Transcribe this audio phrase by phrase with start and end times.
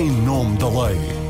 [0.00, 1.21] em nome da lei.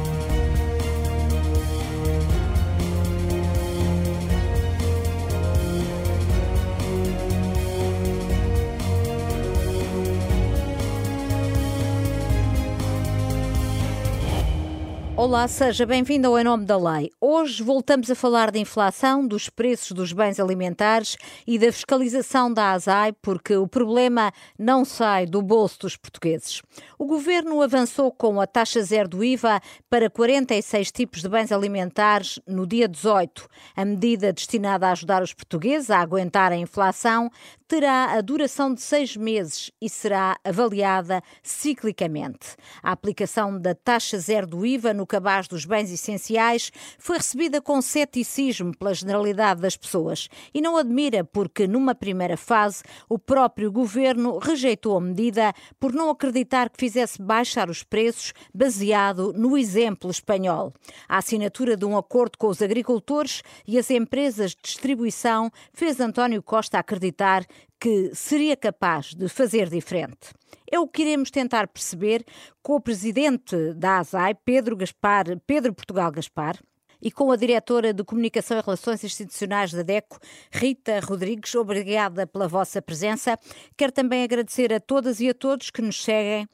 [15.23, 17.09] Olá, seja bem-vindo ao Em Nome da Lei.
[17.21, 21.17] Hoje voltamos a falar da inflação, dos preços dos bens alimentares
[21.47, 26.61] e da fiscalização da ASAI, porque o problema não sai do bolso dos portugueses.
[26.99, 32.41] O governo avançou com a taxa zero do IVA para 46 tipos de bens alimentares
[32.45, 33.49] no dia 18.
[33.77, 37.31] A medida destinada a ajudar os portugueses a aguentar a inflação
[37.69, 42.55] terá a duração de seis meses e será avaliada ciclicamente.
[42.83, 47.83] A aplicação da taxa zero do IVA no cabaz dos bens essenciais foi recebida com
[47.83, 54.39] ceticismo pela generalidade das pessoas e não admira porque, numa primeira fase, o próprio governo
[54.39, 60.73] rejeitou a medida por não acreditar que fizesse baixar os preços baseado no exemplo espanhol.
[61.07, 66.43] A assinatura de um acordo com os agricultores e as empresas de distribuição fez António
[66.43, 67.45] Costa acreditar
[67.83, 70.33] que seria capaz de fazer diferente.
[70.71, 72.25] É o que iremos tentar perceber
[72.63, 76.57] com o presidente da ASAI, Pedro Gaspar, Pedro Portugal Gaspar,
[77.03, 80.21] e com a diretora de Comunicação e Relações Institucionais da DECO,
[80.53, 81.53] Rita Rodrigues.
[81.57, 83.37] Obrigada pela vossa presença.
[83.77, 86.47] Quero também agradecer a todas e a todos que nos seguem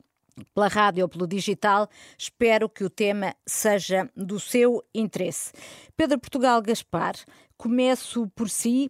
[0.55, 1.91] pela rádio ou pelo digital.
[2.17, 5.53] Espero que o tema seja do seu interesse.
[5.95, 7.17] Pedro Portugal Gaspar,
[7.59, 8.89] começo por si.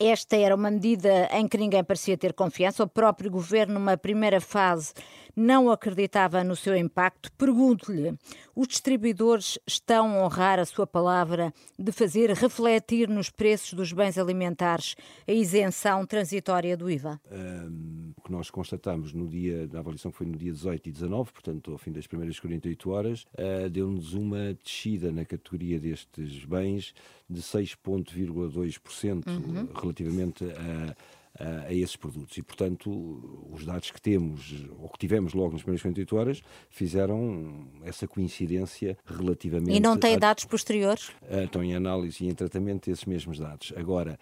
[0.00, 2.84] Esta era uma medida em que ninguém parecia ter confiança.
[2.84, 4.92] O próprio governo, numa primeira fase,
[5.38, 7.30] não acreditava no seu impacto.
[7.38, 8.14] Pergunto-lhe:
[8.54, 14.18] os distribuidores estão a honrar a sua palavra de fazer refletir nos preços dos bens
[14.18, 17.20] alimentares a isenção transitória do IVA?
[17.30, 20.92] Um, o que nós constatamos no dia, na avaliação que foi no dia 18 e
[20.92, 26.44] 19, portanto, ao fim das primeiras 48 horas, uh, deu-nos uma descida na categoria destes
[26.44, 26.92] bens
[27.30, 29.68] de 6,2% uhum.
[29.74, 30.96] relativamente a
[31.38, 32.36] a esses produtos.
[32.36, 32.90] E, portanto,
[33.50, 38.96] os dados que temos, ou que tivemos logo nas primeiras 48 horas, fizeram essa coincidência
[39.06, 39.76] relativamente.
[39.76, 41.12] E não tem a, dados posteriores?
[41.44, 43.72] Estão em análise e em tratamento esses mesmos dados.
[43.76, 44.18] Agora,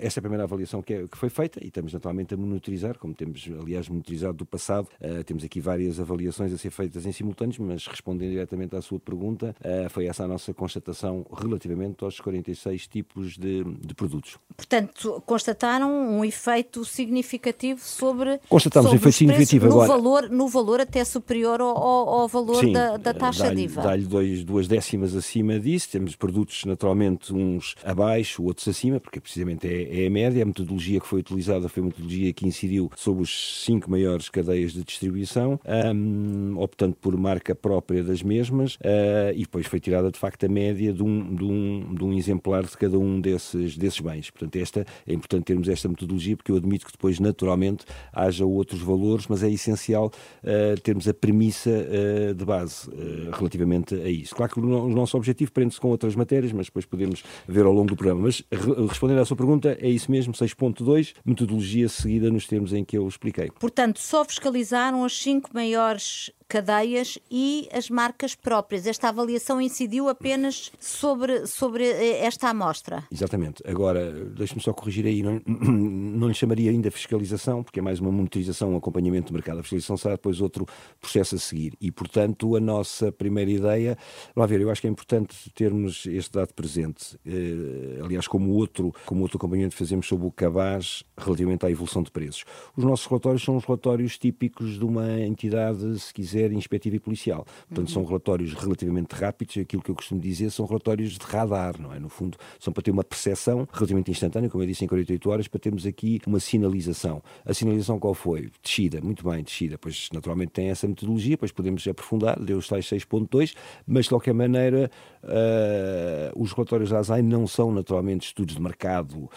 [0.00, 2.98] esta é a primeira avaliação que, é, que foi feita e estamos naturalmente a monitorizar,
[2.98, 4.88] como temos, aliás, monitorizado do passado.
[5.26, 9.54] Temos aqui várias avaliações a ser feitas em simultâneos, mas respondendo diretamente à sua pergunta,
[9.90, 14.38] foi essa a nossa constatação relativamente aos 46 tipos de, de produtos.
[14.56, 19.88] Portanto, constataram um efeito efeito significativo sobre, Constatamos sobre efeito significativo no agora.
[19.88, 23.82] Valor, no valor até superior ao, ao valor Sim, da, da taxa dá de IVA.
[23.82, 25.88] Dá-lhe duas décimas acima disso.
[25.90, 30.42] Temos produtos naturalmente uns abaixo, outros acima, porque precisamente é, é a média.
[30.42, 34.72] A metodologia que foi utilizada foi a metodologia que incidiu sobre os cinco maiores cadeias
[34.72, 35.58] de distribuição,
[35.94, 40.48] um, optando por marca própria das mesmas, uh, e depois foi tirada de facto a
[40.48, 44.30] média de um, de um, de um exemplar de cada um desses, desses bens.
[44.30, 48.80] Portanto, esta, é importante termos esta metodologia porque eu admito que depois, naturalmente, haja outros
[48.80, 50.10] valores, mas é essencial
[50.42, 54.34] uh, termos a premissa uh, de base uh, relativamente a isso.
[54.34, 57.88] Claro que o, nosso objetivo prende-se com outras matérias, mas depois podemos ver ao longo
[57.88, 58.22] do programa.
[58.22, 58.42] Mas
[58.88, 63.06] respondendo à sua pergunta, é isso mesmo, 6.2, metodologia seguida nos termos em que eu
[63.06, 63.50] expliquei.
[63.58, 68.86] Portanto, só fiscalizaram as cinco maiores cadeias e as marcas próprias.
[68.86, 73.02] Esta avaliação incidiu apenas sobre, sobre eh, esta amostra.
[73.10, 73.60] Exatamente.
[73.66, 78.12] Agora, deixe-me só corrigir aí, não, não lhe chamaria ainda fiscalização, porque é mais uma
[78.12, 79.58] monitorização, um acompanhamento do mercado.
[79.58, 80.64] A fiscalização será depois outro
[81.00, 81.72] processo a seguir.
[81.80, 83.98] E, portanto, a nossa primeira ideia,
[84.36, 87.18] lá ver, eu acho que é importante termos este dado presente.
[87.26, 92.12] Eh, aliás, como outro, como outro acompanhamento fazemos sobre o cabaz relativamente à evolução de
[92.12, 92.44] preços.
[92.76, 97.00] Os nossos relatórios são os relatórios típicos de uma entidade, se quiser, quiser, inspectiva e
[97.00, 97.46] policial.
[97.68, 97.94] Portanto, uhum.
[97.94, 101.98] são relatórios relativamente rápidos, aquilo que eu costumo dizer são relatórios de radar, não é?
[101.98, 105.48] No fundo, são para ter uma percepção relativamente instantânea, como eu disse, em 48 horas,
[105.48, 107.22] para termos aqui uma sinalização.
[107.44, 108.50] A sinalização qual foi?
[108.62, 109.78] Descida, muito bem, descida.
[109.78, 113.54] Pois, naturalmente, tem essa metodologia, depois podemos aprofundar, deu os tais 6.2,
[113.86, 114.90] mas, de qualquer maneira,
[115.22, 119.30] uh, os relatórios da ASAI não são, naturalmente, estudos de mercado uh,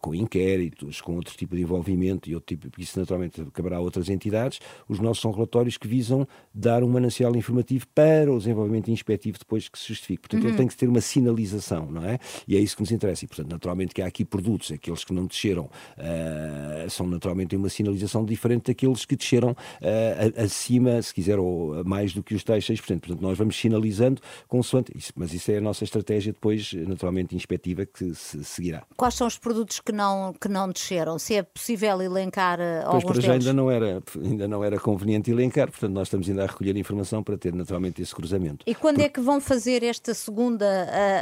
[0.00, 4.08] com inquéritos, com outro tipo de envolvimento e outro tipo, isso, naturalmente, caberá a outras
[4.08, 4.60] entidades.
[4.88, 9.68] Os nossos são relatórios que visam dar um manancial informativo para o desenvolvimento inspectivo depois
[9.68, 10.22] que se justifique.
[10.22, 10.48] Portanto, uhum.
[10.50, 12.18] ele tem que ter uma sinalização, não é?
[12.46, 13.24] E é isso que nos interessa.
[13.24, 17.68] E, portanto, naturalmente que há aqui produtos, aqueles que não desceram, uh, são naturalmente uma
[17.68, 22.64] sinalização diferente daqueles que desceram uh, acima, se quiser, ou mais do que os tais
[22.64, 22.82] 6%.
[23.00, 25.12] Portanto, nós vamos sinalizando consoante isso.
[25.16, 28.84] Mas isso é a nossa estratégia depois, naturalmente, inspectiva que se seguirá.
[28.96, 31.18] Quais são os produtos que não, que não desceram?
[31.18, 33.24] Se é possível elencar uh, pois, alguns deles?
[33.24, 36.76] já ainda não, era, ainda não era conveniente elencar, portanto, nós estamos ainda a recolher
[36.76, 38.64] a informação para ter naturalmente esse cruzamento.
[38.66, 40.66] E quando é que vão fazer esta segunda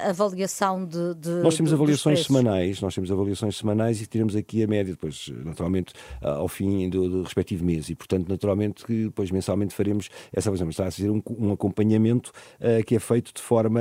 [0.08, 4.66] avaliação de, de Nós temos avaliações semanais, nós temos avaliações semanais e teremos aqui a
[4.66, 9.74] média depois, naturalmente, ao fim do, do respectivo mês e, portanto, naturalmente que depois mensalmente
[9.74, 10.70] faremos essa avaliação.
[10.70, 13.80] Está a ser um, um acompanhamento uh, que é feito de forma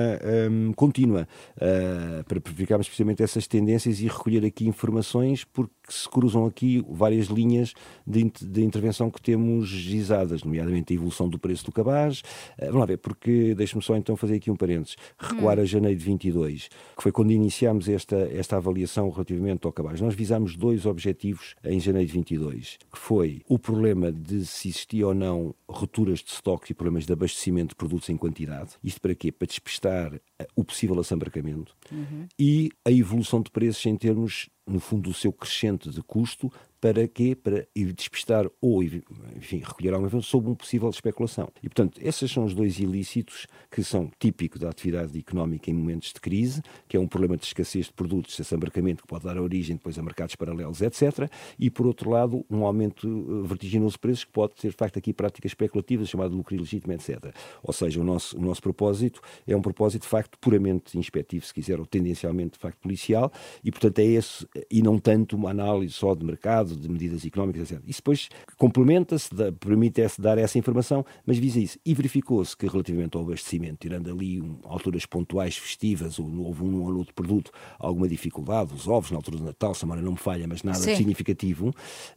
[0.49, 6.45] um, contínua uh, para verificarmos precisamente essas tendências e recolher aqui informações porque se cruzam
[6.45, 7.73] aqui várias linhas
[8.05, 12.21] de, de intervenção que temos gizadas, nomeadamente a evolução do preço do cabaz.
[12.57, 14.95] Uh, vamos lá ver, porque deixe-me só então fazer aqui um parênteses.
[15.17, 15.61] Recuar hum.
[15.61, 20.01] a janeiro de 22, que foi quando iniciámos esta, esta avaliação relativamente ao cabaz.
[20.01, 25.07] Nós visámos dois objetivos em janeiro de 22, que foi o problema de se existia
[25.07, 28.71] ou não rupturas de estoque e problemas de abastecimento de produtos em quantidade.
[28.83, 29.31] Isto para quê?
[29.31, 32.27] Para despistar eh, o possível assambarcamento uhum.
[32.37, 36.51] e a evolução de preços em termos, no fundo, do seu crescente de custo
[36.81, 37.35] para quê?
[37.35, 41.49] Para despistar ou, enfim, recolher alguma informação sobre uma possível especulação.
[41.61, 46.13] E, portanto, esses são os dois ilícitos que são típicos da atividade económica em momentos
[46.13, 49.37] de crise, que é um problema de escassez de produtos, esse embarcamento que pode dar
[49.37, 51.29] origem depois a mercados paralelos, etc.
[51.57, 54.97] E, por outro lado, um aumento eh, vertiginoso de preços que pode ter, de facto,
[54.97, 57.33] aqui práticas especulativas, chamado lucro ilegítimo, etc.
[57.61, 61.53] Ou seja, o nosso, o nosso propósito é um propósito, de facto, puramente inspectivo, se
[61.53, 63.31] quiser, ou tendencialmente, de facto, policial,
[63.63, 67.71] e, portanto, é esse, e não tanto uma análise só de mercado, de medidas económicas,
[67.71, 67.83] etc.
[67.87, 69.29] Isso depois complementa-se,
[69.59, 71.79] permite-se dar essa informação, mas visa isso.
[71.85, 76.81] E verificou-se que relativamente ao abastecimento, tirando ali um, alturas pontuais festivas, ou houve um
[76.81, 80.17] ou outro produto, alguma dificuldade, os ovos na altura do Natal, se a não me
[80.17, 80.95] falha, mas nada Sim.
[80.95, 81.73] significativo.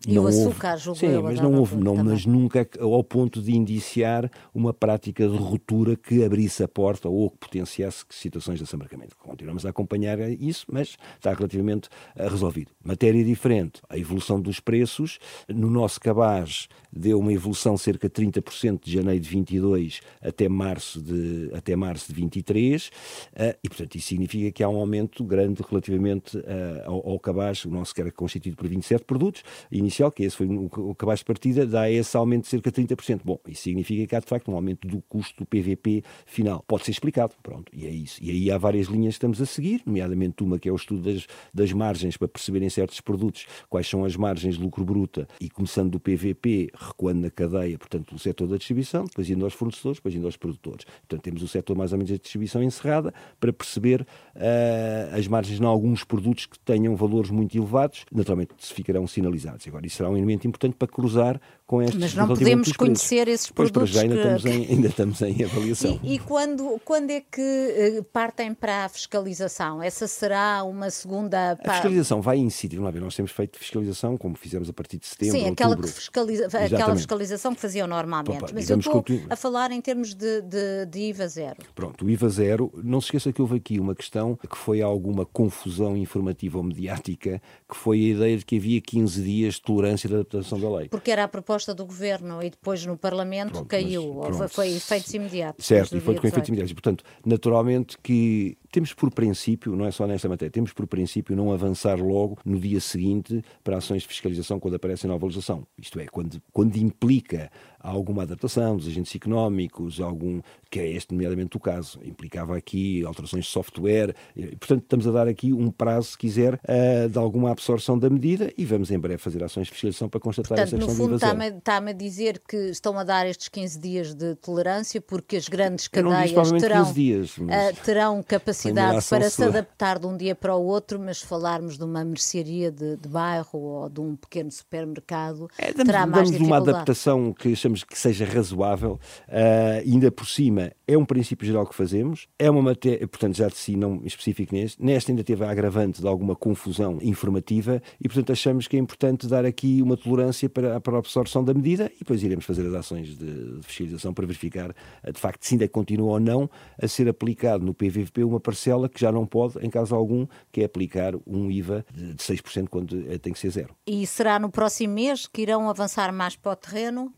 [0.06, 3.52] E não o açúcar, houve, Sim, mas não houve, não, mas nunca ao ponto de
[3.54, 9.16] indiciar uma prática de ruptura que abrisse a porta ou que potenciasse situações de assambarcamento.
[9.16, 12.72] Continuamos a acompanhar isso, mas está relativamente eh, resolvido.
[12.84, 15.18] Matéria diferente, a evolução dos preços.
[15.48, 21.00] No nosso cabaz deu uma evolução cerca de 30% de janeiro de 22 até março
[21.00, 22.90] de, até março de 23
[23.34, 27.64] eh, e, portanto, isso significa que há um aumento grande relativamente eh, ao, ao cabaz,
[27.64, 31.24] o nosso que era constituído por 27 produtos, inicial, que esse foi o cabaz de
[31.24, 33.20] partida, dá esse aumento de cerca de 30%.
[33.24, 36.64] Bom, isso significa que há, de facto, um aumento do custo do PVP final.
[36.66, 38.22] Pode ser explicado, pronto, e é isso.
[38.22, 41.12] E aí há várias linhas que estamos a seguir, nomeadamente uma que é o estudo
[41.12, 45.48] das, das margens para perceberem certos produtos quais são as margens de lucro bruta e
[45.48, 49.98] começando do PVP, recuando na cadeia, portanto, o setor da distribuição, depois indo aos fornecedores,
[49.98, 50.84] depois indo aos produtores.
[50.84, 55.60] Portanto, temos o setor mais ou menos da distribuição encerrada para perceber uh, as margens
[55.60, 59.66] em alguns produtos que tenham valores muito elevados, naturalmente se ficarão sinalizados.
[59.66, 63.50] Agora, isso será um elemento importante para cruzar com estes Mas não podemos conhecer esses
[63.50, 63.90] produtos.
[63.90, 64.20] Pois, já ainda, que...
[64.20, 66.00] estamos em, ainda estamos em avaliação.
[66.02, 69.82] E, e, quando, quando é que uh, partem para a fiscalização?
[69.82, 71.52] Essa será uma segunda...
[71.64, 75.06] A fiscalização vai incidir, lá ver, nós temos feito fiscalização, como fizemos a partir de
[75.06, 75.90] setembro, Sim, aquela, outubro.
[75.90, 78.40] Que fiscaliza, aquela fiscalização que faziam normalmente.
[78.40, 81.56] Pá, Mas eu estou a falar em termos de, de, de, IVA zero.
[81.74, 85.24] Pronto, o IVA zero, não se esqueça que houve aqui uma questão que foi alguma
[85.24, 90.08] confusão informativa ou mediática, que foi a ideia de que havia 15 dias de tolerância
[90.08, 90.88] da adaptação da lei.
[90.88, 94.68] Porque era a proposta do governo e depois no Parlamento pronto, caiu, mas, pronto, foi
[94.72, 95.66] efeitos imediatos.
[95.66, 96.72] Certo, e foi com efeitos imediatos.
[96.72, 101.36] E, portanto, naturalmente que temos por princípio, não é só nesta matéria, temos por princípio
[101.36, 105.66] não avançar logo no dia seguinte para ações de fiscalização quando aparece nova legislação.
[105.78, 107.50] Isto é, quando, quando implica
[107.82, 110.40] alguma adaptação dos agentes económicos, algum,
[110.70, 115.10] que é este nomeadamente o caso, implicava aqui alterações de software, e, portanto estamos a
[115.10, 118.98] dar aqui um prazo, se quiser, uh, de alguma absorção da medida e vamos em
[118.98, 122.40] breve fazer ações de fiscalização para constatar portanto, essa questão no fundo está-me a dizer
[122.46, 127.36] que estão a dar estes 15 dias de tolerância porque as grandes cadeias terão, dias,
[127.38, 127.72] mas...
[127.72, 131.84] uh, terão capacidade para se adaptar de um dia para o outro, mas falarmos de
[131.84, 136.46] uma mercearia de, de bairro ou de um pequeno supermercado, é, damos, terá mais damos
[136.46, 141.74] uma adaptação que que seja razoável, uh, ainda por cima é um princípio geral que
[141.74, 145.50] fazemos, é uma matéria, portanto já de si não específico neste, nesta ainda teve a
[145.50, 150.48] agravante de alguma confusão informativa e portanto achamos que é importante dar aqui uma tolerância
[150.48, 154.12] para, para a absorção da medida e depois iremos fazer as ações de, de fiscalização
[154.12, 154.74] para verificar
[155.10, 156.50] de facto se ainda continua ou não
[156.80, 160.60] a ser aplicado no PVP uma parcela que já não pode, em caso algum, que
[160.60, 163.74] é aplicar um IVA de 6% quando eh, tem que ser zero.
[163.86, 167.12] E será no próximo mês que irão avançar mais para o terreno?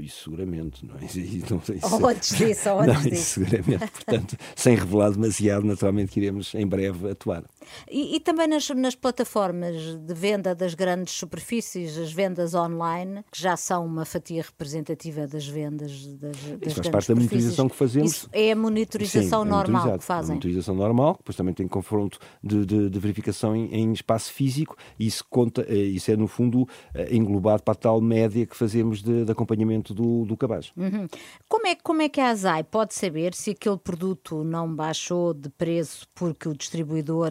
[0.00, 1.04] Isso seguramente, não é?
[1.06, 1.18] Isso,
[1.50, 3.40] não, isso, ou antes disso, ou antes não, disso.
[3.40, 7.44] seguramente, portanto, sem revelar demasiado, naturalmente que iremos em breve atuar.
[7.90, 13.40] E, e, também nas, nas, plataformas de venda das grandes superfícies, as vendas online, que
[13.40, 17.76] já são uma fatia representativa das vendas das, das Isso faz parte da monitorização que
[17.76, 18.10] fazemos.
[18.10, 20.32] Isso é a monitorização Sim, é normal que fazem.
[20.32, 24.76] A monitorização normal, depois também tem confronto de, de, de verificação em, em, espaço físico,
[24.98, 28.56] e isso, conta, eh, isso é no fundo eh, englobado para a tal média que
[28.56, 30.72] fazemos de, de acompanhamento do, do cabaz.
[30.76, 31.06] Uhum.
[31.48, 35.48] Como, é, como é que a ASAI pode saber se aquele produto não baixou de
[35.50, 37.30] preço porque o distribuidor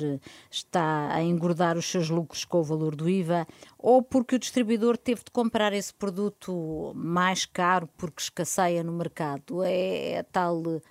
[0.50, 4.98] está a engordar os seus lucros com o valor do IVA ou porque o distribuidor
[4.98, 9.63] teve de comprar esse produto mais caro porque escasseia no mercado.
[9.63, 10.82] É, é tal uh,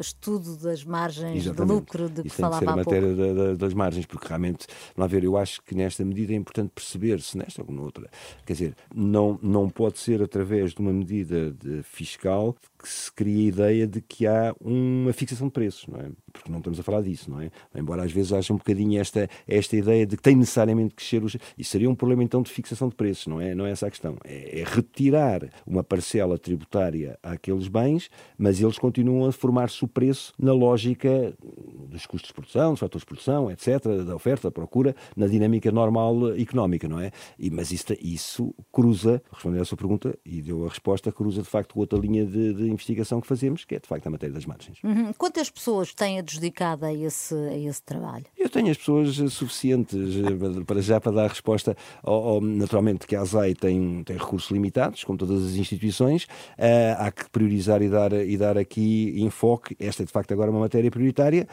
[0.00, 1.68] estudo das margens Exatamente.
[1.68, 4.06] de lucro de que Isso falava tem que ser a matéria da, da, das margens,
[4.06, 7.72] porque realmente, lá ver, eu acho que nesta medida é importante perceber se nesta ou
[7.72, 8.08] noutra,
[8.46, 13.44] quer dizer, não, não pode ser através de uma medida de fiscal que se cria
[13.44, 16.10] a ideia de que há uma fixação de preços, não é?
[16.32, 17.50] Porque não estamos a falar disso, não é?
[17.74, 21.22] Embora às vezes haja um bocadinho esta, esta ideia de que tem necessariamente que crescer
[21.22, 21.36] os.
[21.56, 23.54] Isso seria um problema então de fixação de preços, não é?
[23.54, 24.16] Não é essa a questão.
[24.24, 30.32] É, é retirar uma parcela tributária àqueles bens, mas eles continuam a formar-se o preço
[30.38, 31.34] na lógica
[31.88, 35.70] dos custos de produção, dos fatores de produção, etc., da oferta, da procura, na dinâmica
[35.70, 37.10] normal económica, não é?
[37.38, 41.48] E, mas isso, isso cruza, respondendo à sua pergunta, e deu a resposta, cruza de
[41.48, 44.46] facto outra linha de, de investigação que fazemos, que é de facto a matéria das
[44.46, 44.78] margens.
[44.82, 45.12] Uhum.
[45.16, 48.24] Quantas pessoas têm adjudicado a esse, a esse trabalho?
[48.38, 51.76] Eu tenho as pessoas suficientes eh, para já para dar resposta.
[52.02, 56.98] Ao, ao, naturalmente que a ASAI tem, tem recursos limitados, como todas as instituições, uh,
[56.98, 59.76] há que priorizar e dar, e dar aqui enfoque.
[59.78, 61.46] Esta é de facto agora uma matéria prioritária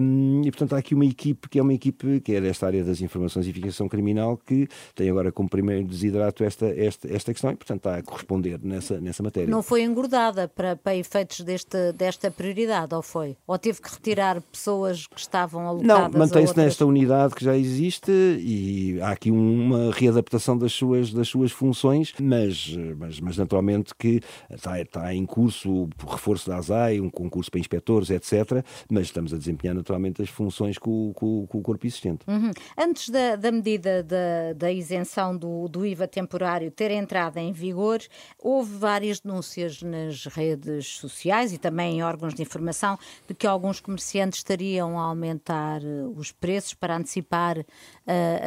[0.00, 2.84] um, e portanto há aqui uma equipe que é uma equipe que é desta área
[2.84, 7.50] das informações e investigação criminal que tem agora como primeiro desidrato esta, esta, esta questão
[7.50, 9.48] e portanto está a corresponder nessa, nessa matéria.
[9.48, 13.36] Não foi engordada para, para efeitos deste, desta prioridade, ou foi?
[13.46, 16.64] Ou teve que retirar pessoas que estavam alocadas Não, mantém-se outras...
[16.64, 22.14] nesta unidade que já existe e há aqui uma readaptação das suas, das suas funções,
[22.20, 27.50] mas, mas, mas naturalmente que está, está em curso o reforço da ASAI, um concurso
[27.50, 28.64] para inspectores, etc.
[28.90, 32.24] Mas estamos a desempenhar naturalmente as funções com, com, com o corpo existente.
[32.26, 32.50] Uhum.
[32.76, 38.00] Antes da, da medida da, da isenção do, do IVA temporário ter entrado em vigor,
[38.38, 43.80] houve várias denúncias nas redes sociais e também em órgãos de informação de que alguns
[43.80, 47.64] comerciantes estariam a aumentar eh, os preços para antecipar uh,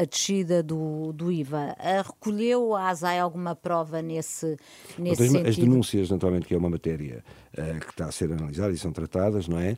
[0.02, 1.76] a descida do, do IVA.
[1.78, 4.58] Uh, recolheu a ASAI alguma prova nesse,
[4.98, 5.50] nesse as, sentido?
[5.50, 8.92] As denúncias, naturalmente, que é uma matéria uh, que está a ser analisada e são
[8.92, 9.78] tratadas, não é?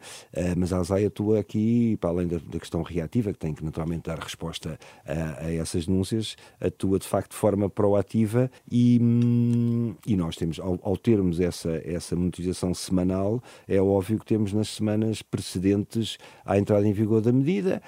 [0.55, 4.03] mas a ASAI atua aqui, para além da, da, questão reativa, que tem que naturalmente
[4.03, 10.15] dar resposta a, a essas denúncias, atua de facto de forma proativa e, hum, e
[10.15, 15.21] nós temos, ao, ao termos essa, essa monetização semanal, é óbvio que temos nas semanas
[15.21, 17.81] precedentes à entrada em vigor da medida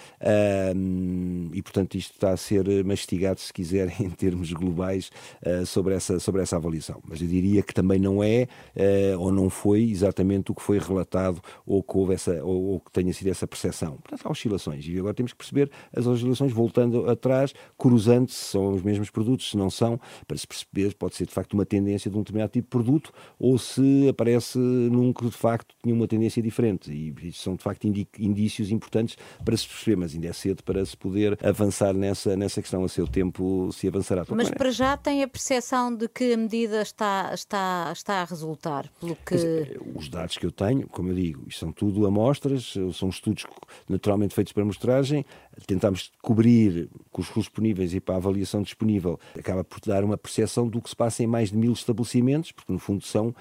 [0.76, 5.12] um, e, portanto, isto está a ser mastigado, se quiser, em termos globais
[5.46, 7.02] uh, sobre, essa, sobre essa avaliação.
[7.08, 10.80] Mas eu diria que também não é uh, ou não foi exatamente o que foi
[10.80, 13.98] relatado ou que, houve essa, ou, ou que tenha sido essa percepção.
[13.98, 18.74] Portanto, há oscilações e agora temos que perceber as oscilações voltando atrás, cruzando se são
[18.74, 22.10] os mesmos produtos, se não são, para se perceber, pode ser de facto uma tendência
[22.10, 26.08] de um determinado tipo de produto ou se aparece num que de facto tinha uma
[26.08, 26.92] tendência diferente.
[26.92, 30.96] E são de facto indícios importantes para se perceber, mas ainda é cedo para se
[30.96, 32.84] poder avançar nessa, nessa questão.
[32.84, 34.26] A seu tempo se avançará.
[34.30, 38.90] Mas para já tem a percepção de que a medida está, está, está a resultar,
[39.00, 39.80] pelo que...
[39.96, 43.46] os dados que eu tenho, como eu digo, isto são tudo amostras, são estudos
[43.88, 45.26] naturalmente feitos para mostragem,
[45.66, 50.18] tentamos cobrir com os recursos disponíveis e para a avaliação disponível, acaba por dar uma
[50.18, 53.34] percepção do que se passa em mais de mil estabelecimentos, porque no fundo são uh,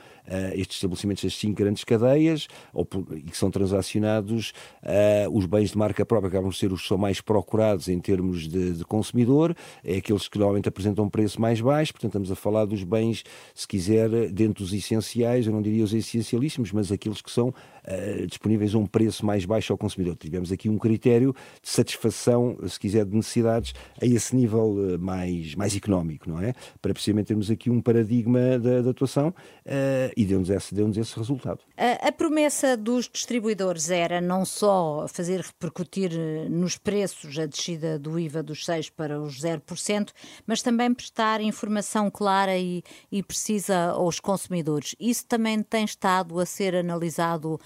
[0.54, 4.52] estes estabelecimentos das cinco grandes cadeias, ou, e que são transacionados
[4.82, 7.98] uh, os bens de marca própria, acabam por ser os que são mais procurados em
[7.98, 12.30] termos de, de consumidor, é aqueles que normalmente apresentam um preço mais baixo, portanto estamos
[12.30, 16.92] a falar dos bens, se quiser, dentro dos essenciais, eu não diria os essencialíssimos, mas
[16.92, 17.52] aqueles que são
[17.88, 20.16] uh, disponíveis a um preço mais baixo ao consumidor.
[20.16, 25.54] Tivemos aqui um critério de satisfação, se quiser, de necessidades a esse nível uh, mais,
[25.54, 26.54] mais económico, não é?
[26.80, 31.16] Para precisamente termos aqui um paradigma da, da atuação uh, e deu-nos esse, deu esse
[31.16, 31.60] resultado.
[31.76, 36.12] A, a, promessa dos distribuidores era não só fazer repercutir
[36.48, 40.10] nos preços a descida do IVA dos 6% para os 0%,
[40.46, 44.94] mas também prestar informação clara e, e precisa aos consumidores.
[44.98, 47.58] Isso também tem estado a ser analisado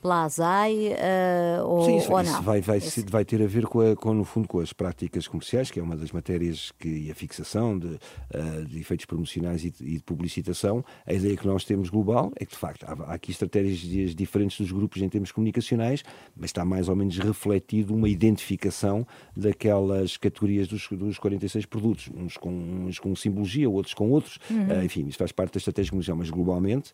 [0.00, 2.42] pela ASAI uh, ou, Sim, isso, ou isso não?
[2.42, 5.70] vai, vai, vai, ter a ver com, a, com, no fundo, com as práticas comerciais,
[5.70, 9.70] que é uma das matérias que e a fixação de, uh, de efeitos promocionais e
[9.70, 10.84] de, e de, publicitação.
[11.06, 14.58] A ideia que nós temos global é que, de facto, há, há aqui estratégias diferentes
[14.58, 16.02] dos grupos em termos comunicacionais,
[16.36, 22.36] mas está mais ou menos refletido uma identificação daquelas categorias dos, dos 46 produtos, uns
[22.36, 24.38] com, uns com simbologia, outros com outros.
[24.50, 24.66] Uhum.
[24.66, 26.92] Uh, enfim, isso faz parte da estratégia comercial, mas globalmente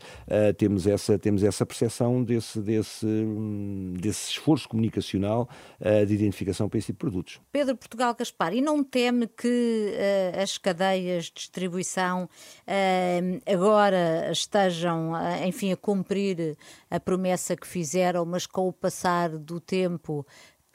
[0.59, 2.96] temos, essa, temos essa percepção desse, desse,
[3.95, 5.49] desse esforço comunicacional
[5.81, 7.41] uh, de identificação para esse tipo de produtos.
[7.51, 15.13] Pedro Portugal Gaspar, e não teme que uh, as cadeias de distribuição uh, agora estejam,
[15.47, 16.57] enfim, a cumprir
[16.91, 20.27] a promessa que fizeram, mas com o passar do tempo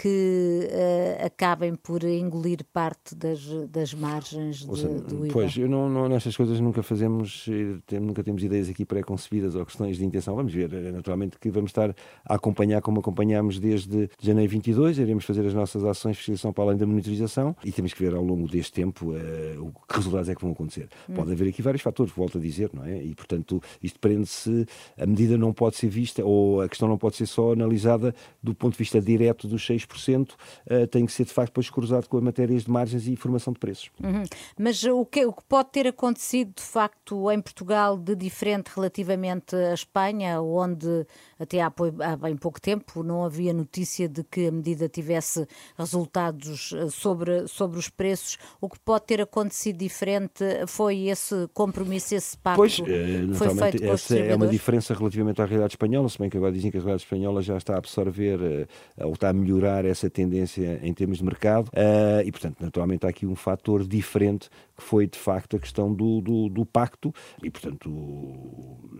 [0.01, 5.33] que uh, acabem por engolir parte das, das margens de, seja, do IVA.
[5.33, 7.45] Pois, eu não, não, nestas coisas nunca fazemos,
[7.85, 10.35] tem, nunca temos ideias aqui pré-concebidas ou questões de intenção.
[10.35, 15.23] Vamos ver, eh, naturalmente que vamos estar a acompanhar como acompanhámos desde janeiro 22, iremos
[15.23, 18.23] fazer as nossas ações de fiscalização para além da monitorização e temos que ver ao
[18.23, 20.89] longo deste tempo uh, o que resultados é que vão acontecer.
[21.07, 21.13] Hum.
[21.13, 23.03] Pode haver aqui vários fatores, volto a dizer, não é?
[23.03, 24.65] E portanto isto prende-se,
[24.97, 28.55] a medida não pode ser vista ou a questão não pode ser só analisada do
[28.55, 32.07] ponto de vista direto dos 6% 10% uh, tem que ser de facto depois cruzado
[32.07, 33.89] com as matérias de margens e formação de preços.
[34.03, 34.23] Uhum.
[34.57, 39.55] Mas o que, o que pode ter acontecido de facto em Portugal de diferente relativamente
[39.55, 41.05] à Espanha, onde
[41.39, 46.73] até há, há bem pouco tempo não havia notícia de que a medida tivesse resultados
[46.73, 52.37] eh, sobre, sobre os preços, o que pode ter acontecido diferente foi esse compromisso, esse
[52.37, 56.17] pacto pois, eh, foi feito com essa é uma diferença relativamente à realidade espanhola, se
[56.17, 58.67] bem que agora dizem que a realidade espanhola já está a absorver
[58.97, 61.67] ou está a melhorar essa tendência em termos de mercado.
[61.69, 64.49] Uh, e, portanto, naturalmente há aqui um fator diferente
[64.81, 67.89] que foi, de facto, a questão do, do, do pacto e, portanto,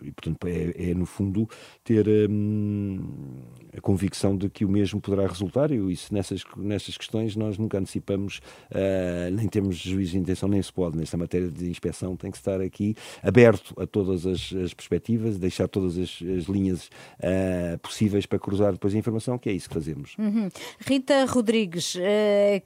[0.04, 1.50] e, portanto é, é, no fundo,
[1.84, 3.02] ter hum,
[3.76, 7.80] a convicção de que o mesmo poderá resultar e isso, nessas, nessas questões nós nunca
[7.80, 10.98] antecipamos, uh, nem temos juízo de intenção, nem se pode.
[10.98, 15.68] Nesta matéria de inspeção tem que estar aqui aberto a todas as, as perspectivas, deixar
[15.68, 19.74] todas as, as linhas uh, possíveis para cruzar depois a informação, que é isso que
[19.74, 20.16] fazemos.
[20.20, 20.50] Uhum.
[20.80, 22.00] Rita Rodrigues, uh,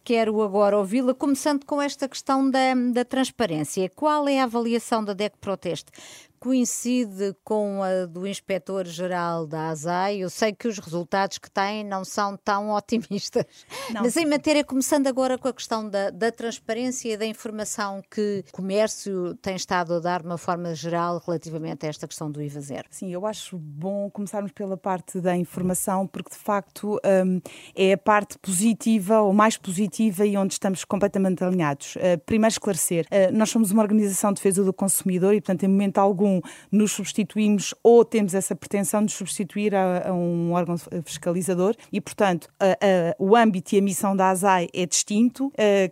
[0.03, 3.89] quero agora ouvi-la, começando com esta questão da, da transparência.
[3.89, 5.91] Qual é a avaliação da DEC Proteste?
[6.39, 10.17] Coincide com a do inspetor-geral da ASAI.
[10.17, 13.45] Eu sei que os resultados que têm não são tão otimistas,
[13.91, 14.01] não.
[14.03, 18.43] mas em matéria, começando agora com a questão da, da transparência e da informação que
[18.47, 22.41] o comércio tem estado a dar de uma forma geral relativamente a esta questão do
[22.41, 22.87] IVA zero.
[22.89, 27.41] Sim, eu acho bom começarmos pela parte da informação, porque de facto um,
[27.75, 31.95] é a parte positiva ou mais positiva e onde estamos completamente alinhados.
[31.95, 35.67] Uh, primeiro esclarecer, uh, nós somos uma organização de defesa do consumidor e, portanto, em
[35.67, 36.24] momento algum
[36.71, 42.47] nos substituímos ou temos essa pretensão de substituir a, a um órgão fiscalizador e, portanto,
[42.59, 45.51] a, a, o âmbito e a missão da ASAI é distinto.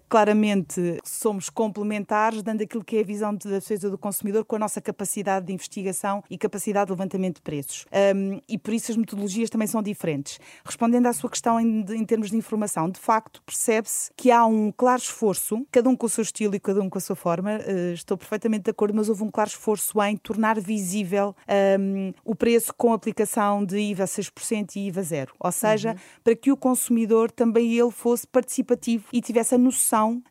[0.10, 4.60] claramente somos complementares, dando aquilo que é a visão da defesa do consumidor com a
[4.60, 7.86] nossa capacidade de investigação e capacidade de levantamento de preços.
[8.16, 10.40] Um, e por isso as metodologias também são diferentes.
[10.66, 14.72] Respondendo à sua questão em, em termos de informação, de facto percebe-se que há um
[14.72, 17.58] claro esforço, cada um com o seu estilo e cada um com a sua forma,
[17.58, 21.36] uh, estou perfeitamente de acordo, mas houve um claro esforço em tornar visível
[21.80, 25.34] um, o preço com aplicação de IVA 6% e IVA zero.
[25.40, 25.98] Ou seja, uhum.
[26.24, 30.24] para que o consumidor também ele fosse participativo e tivesse a noção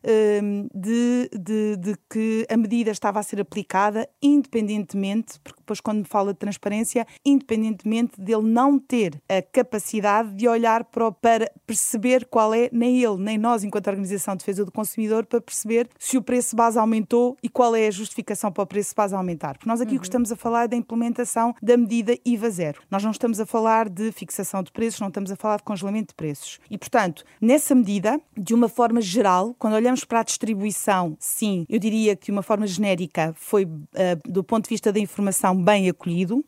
[0.43, 5.99] um, de, de, de, que a medida estava a ser aplicada independentemente, porque depois quando
[5.99, 12.25] me fala de transparência, independentemente dele não ter a capacidade de olhar para, para perceber
[12.25, 16.17] qual é, nem ele, nem nós, enquanto Organização de Defesa do Consumidor, para perceber se
[16.17, 19.53] o preço base aumentou e qual é a justificação para o preço base aumentar.
[19.53, 19.97] Porque nós aqui uhum.
[19.97, 22.81] o que estamos a falar é da implementação da medida IVA zero.
[22.89, 26.09] Nós não estamos a falar de fixação de preços, não estamos a falar de congelamento
[26.09, 26.59] de preços.
[26.69, 31.79] E, portanto, nessa medida, de uma forma geral, quando olhamos para a distribuição, sim, eu
[31.79, 33.69] diria que de uma forma genérica foi, uh,
[34.25, 36.37] do ponto de vista da informação, bem acolhido.
[36.37, 36.43] Uh,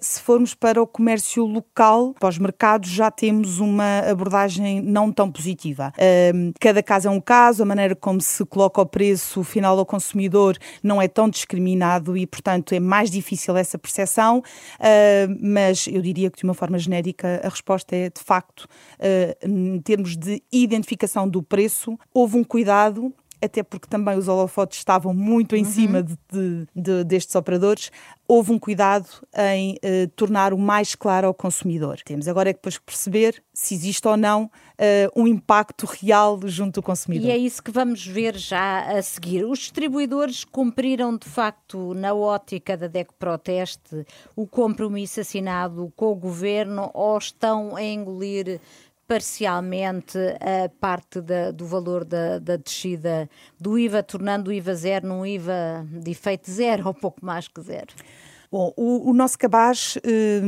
[0.00, 5.30] se formos para o comércio local, para os mercados, já temos uma abordagem não tão
[5.30, 5.92] positiva.
[5.96, 9.86] Uh, cada caso é um caso, a maneira como se coloca o preço final ao
[9.86, 16.00] consumidor não é tão discriminado e, portanto, é mais difícil essa percepção, uh, mas eu
[16.02, 20.42] diria que de uma forma genérica a resposta é de facto, uh, em termos de
[20.52, 23.12] identificação do preço, houve um cuidado
[23.44, 25.70] até porque também os holofotes estavam muito em uhum.
[25.70, 27.90] cima de, de, de, destes operadores.
[28.26, 29.06] Houve um cuidado
[29.36, 31.98] em uh, tornar o mais claro ao consumidor.
[32.04, 34.50] Temos agora é que perceber se existe ou não uh,
[35.20, 37.28] um impacto real junto do consumidor.
[37.28, 39.44] E é isso que vamos ver já a seguir.
[39.44, 46.16] Os distribuidores cumpriram de facto, na ótica da DEC Proteste, o compromisso assinado com o
[46.16, 48.60] governo ou estão a engolir
[49.06, 53.28] parcialmente a parte da, do valor da, da, descida
[53.60, 57.60] do IVA, tornando o IVA zero num IVA de efeito zero ou pouco mais que
[57.60, 57.94] zero?
[58.54, 60.40] Bom, o, o nosso cabaz, eh,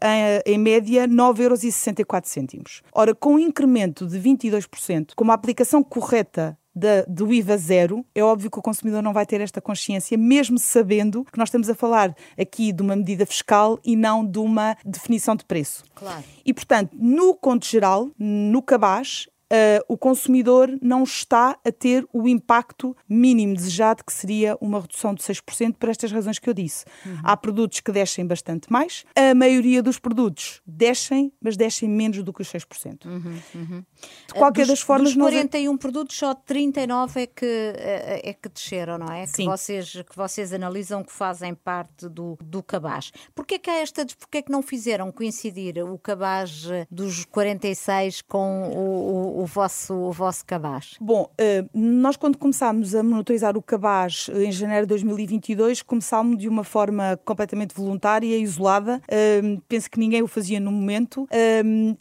[0.46, 2.82] em média 9,64 euros.
[2.91, 8.24] Ora, com um incremento de 22%, com uma aplicação correta da, do IVA zero, é
[8.24, 11.76] óbvio que o consumidor não vai ter esta consciência, mesmo sabendo que nós estamos a
[11.76, 15.84] falar aqui de uma medida fiscal e não de uma definição de preço.
[15.94, 16.24] Claro.
[16.46, 22.28] E, portanto, no conto geral, no cabaz, uh, o consumidor não está a ter o
[22.28, 26.86] impacto mínimo desejado, que seria uma redução de 6%, por estas razões que eu disse.
[27.06, 27.20] Uhum.
[27.24, 32.32] Há produtos que descem bastante mais, a maioria dos produtos descem, mas descem menos do
[32.32, 33.06] que os 6%.
[33.06, 33.84] Uhum, uhum.
[34.28, 35.14] De qualquer dos, das formas.
[35.14, 35.80] Dos 41 nós...
[35.80, 39.26] produtos, só 39 é que, é, é que desceram, não é?
[39.26, 39.44] Sim.
[39.44, 43.12] Que vocês, que vocês analisam que fazem parte do, do cabaz.
[43.36, 49.40] Porquê que, há esta, porquê que não fizeram coincidir o cabaz dos 46 com o,
[49.40, 50.95] o o vosso, o vosso cabaz?
[50.99, 56.38] Bom, eh, nós quando começámos a monitorizar o cabaz eh, em janeiro de 2022, começámos
[56.38, 59.01] de uma forma completamente voluntária, isolada.
[59.10, 61.27] Eh, penso que ninguém o fazia no momento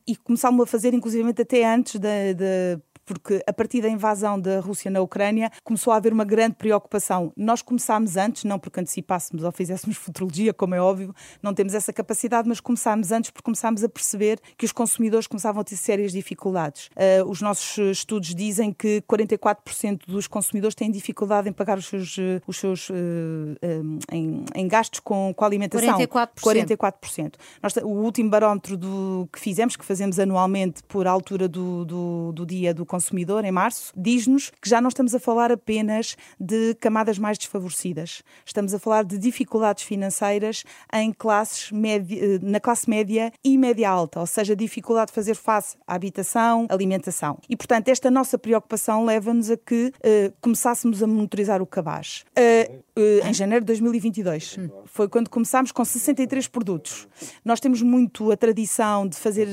[0.06, 4.88] e começámos a fazer, inclusivamente, até antes da porque a partir da invasão da Rússia
[4.88, 7.32] na Ucrânia começou a haver uma grande preocupação.
[7.36, 11.92] Nós começámos antes, não porque antecipássemos ou fizéssemos futurologia, como é óbvio, não temos essa
[11.92, 16.12] capacidade, mas começámos antes porque começámos a perceber que os consumidores começavam a ter sérias
[16.12, 16.88] dificuldades.
[16.88, 22.16] Uh, os nossos estudos dizem que 44% dos consumidores têm dificuldade em pagar os seus,
[22.46, 25.98] os seus uh, um, em, em, gastos com, com a alimentação.
[25.98, 26.28] 44%.
[26.36, 27.34] 44%.
[27.60, 32.46] Nós, o último barómetro do, que fizemos, que fazemos anualmente por altura do, do, do
[32.46, 36.74] dia do consumidor, consumidor, em março, diz-nos que já não estamos a falar apenas de
[36.74, 38.22] camadas mais desfavorecidas.
[38.44, 43.88] Estamos a falar de dificuldades financeiras em classes média, eh, na classe média e média
[43.88, 47.38] alta, ou seja, dificuldade de fazer face à habitação, alimentação.
[47.48, 52.24] E, portanto, esta nossa preocupação leva-nos a que uh, começássemos a monitorizar o cabaz.
[52.36, 54.58] Uh, uh, em janeiro de 2022.
[54.84, 57.08] Foi quando começámos com 63 produtos.
[57.44, 59.48] Nós temos muito a tradição de fazer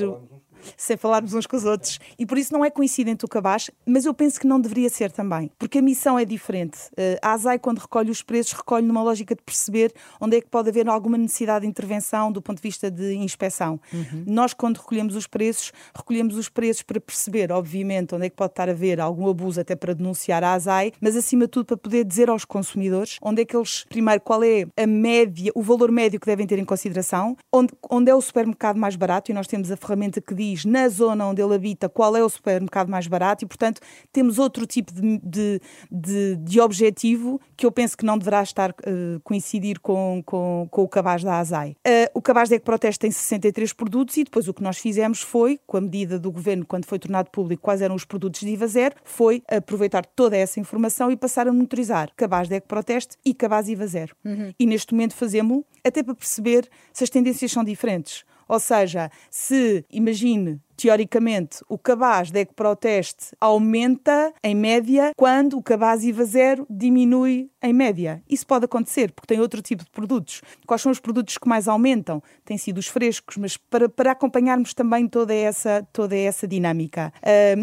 [0.75, 1.99] sem falarmos uns com os outros.
[2.17, 5.11] E por isso não é coincidente o cabaz, mas eu penso que não deveria ser
[5.11, 6.77] também, porque a missão é diferente.
[6.97, 10.47] Eh, a ASAI, quando recolhe os preços, recolhe numa lógica de perceber onde é que
[10.47, 13.79] pode haver alguma necessidade de intervenção do ponto de vista de inspeção.
[13.93, 14.23] Uhum.
[14.27, 18.51] Nós, quando recolhemos os preços, recolhemos os preços para perceber, obviamente, onde é que pode
[18.51, 21.77] estar a haver algum abuso, até para denunciar a ASAI, mas acima de tudo para
[21.77, 25.91] poder dizer aos consumidores onde é que eles, primeiro, qual é a média, o valor
[25.91, 29.47] médio que devem ter em consideração, onde, onde é o supermercado mais barato, e nós
[29.47, 32.89] temos a ferramenta que diz diz na zona onde ele habita qual é o supermercado
[32.89, 33.79] mais barato e, portanto,
[34.11, 38.71] temos outro tipo de, de, de, de objetivo que eu penso que não deverá estar
[38.71, 41.71] uh, coincidir com, com, com, o cabaz da ASAI.
[41.85, 45.59] Uh, o cabaz da Ecoproteste tem 63 produtos e depois o que nós fizemos foi,
[45.67, 48.67] com a medida do governo, quando foi tornado público quais eram os produtos de IVA
[48.67, 53.69] zero, foi aproveitar toda essa informação e passar a monitorizar cabaz da Ecoproteste e cabaz
[53.69, 54.15] IVA zero.
[54.23, 54.53] Uhum.
[54.57, 58.25] E neste momento fazemos até para perceber se as tendências são diferentes.
[58.47, 66.03] Ou seja, se, imagine, teoricamente, o cabaz de ecoproteste aumenta em média quando o cabaz
[66.03, 68.21] IVA zero diminui em média.
[68.29, 70.41] Isso pode acontecer porque tem outro tipo de produtos.
[70.65, 72.21] Quais são os produtos que mais aumentam?
[72.45, 77.11] Tem sido os frescos, mas para, para acompanharmos também toda essa, toda essa dinâmica.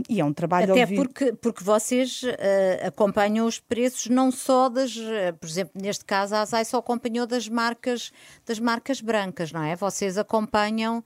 [0.08, 4.96] E é um trabalho Até porque, porque vocês uh, acompanham os preços não só das,
[4.96, 8.12] uh, por exemplo, neste caso a ASAI só acompanhou das marcas,
[8.46, 9.76] das marcas brancas, não é?
[9.76, 11.02] Vocês acompanham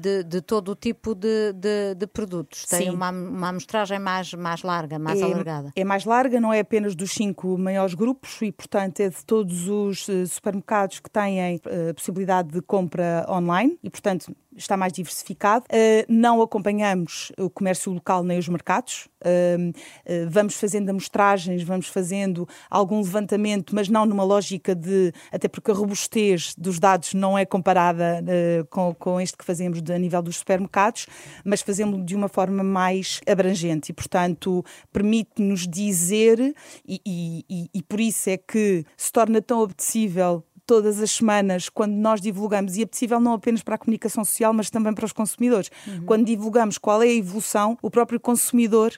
[0.00, 2.66] de, de todo o tipo de, de, de produtos.
[2.66, 5.72] Tem uma, uma amostragem mais, mais larga, mais é, alargada.
[5.74, 9.68] É mais larga, não é apenas dos cinco maiores grupos e, portanto, é de todos
[9.68, 14.92] os eh, supermercados que têm a eh, possibilidade de compra online e, portanto, está mais
[14.92, 15.64] diversificado.
[15.66, 19.08] Uh, não acompanhamos o comércio local nem os mercados.
[19.20, 25.12] Uh, uh, vamos fazendo amostragens, vamos fazendo algum levantamento, mas não numa lógica de.
[25.30, 28.22] Até porque a robustez dos dados não é comparada
[28.70, 31.06] com, com este que fazemos a nível dos supermercados,
[31.44, 36.54] mas fazemos de uma forma mais abrangente e, portanto, permite-nos dizer,
[36.86, 41.94] e, e, e por isso é que se torna tão apetecível todas as semanas, quando
[41.94, 45.12] nós divulgamos, e é possível não apenas para a comunicação social, mas também para os
[45.12, 46.04] consumidores, uhum.
[46.06, 48.92] quando divulgamos qual é a evolução, o próprio consumidor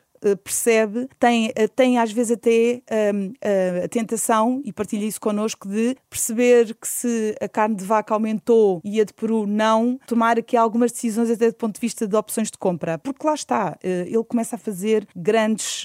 [0.44, 2.82] percebe, tem, eh, tem às vezes até
[3.14, 7.84] um, a, a tentação, e partilha isso connosco, de perceber que se a carne de
[7.84, 11.80] vaca aumentou e a de peru não, tomar aqui algumas decisões até do ponto de
[11.80, 12.98] vista de opções de compra.
[12.98, 15.82] Porque lá está, eh, ele começa a fazer grandes,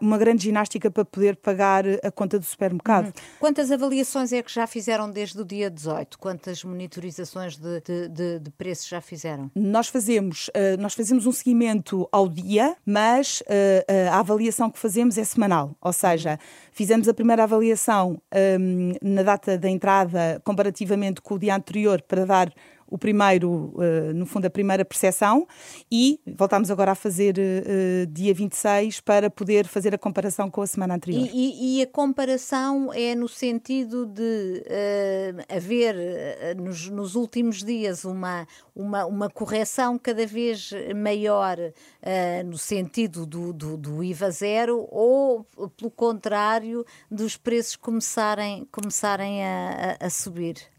[0.00, 3.06] uma grande ginástica para poder pagar a conta do supermercado.
[3.06, 3.12] Uhum.
[3.40, 6.18] Quantas avaliações é que já fizeram desde o dia 18?
[6.18, 9.50] Quantas monitorizações de, de, de, de preços já fizeram?
[9.54, 15.24] Nós fazemos, nós fazemos um seguimento ao dia, mas uh, a avaliação que fazemos é
[15.24, 16.38] semanal, ou seja,
[16.72, 18.20] fizemos a primeira avaliação
[18.60, 22.52] um, na data da entrada comparativamente com o dia anterior para dar
[22.92, 25.48] o primeiro, uh, no fundo, a primeira percepção
[25.90, 30.66] e voltámos agora a fazer uh, dia 26 para poder fazer a comparação com a
[30.66, 31.26] semana anterior.
[31.32, 35.96] E, e, e a comparação é no sentido de uh, haver
[36.58, 41.56] nos, nos, últimos dias uma, uma, uma correção cada vez maior
[42.44, 45.44] no sentido do, do, do IVA zero ou,
[45.76, 50.72] pelo contrário, dos preços começarem, começarem a, a, a subir?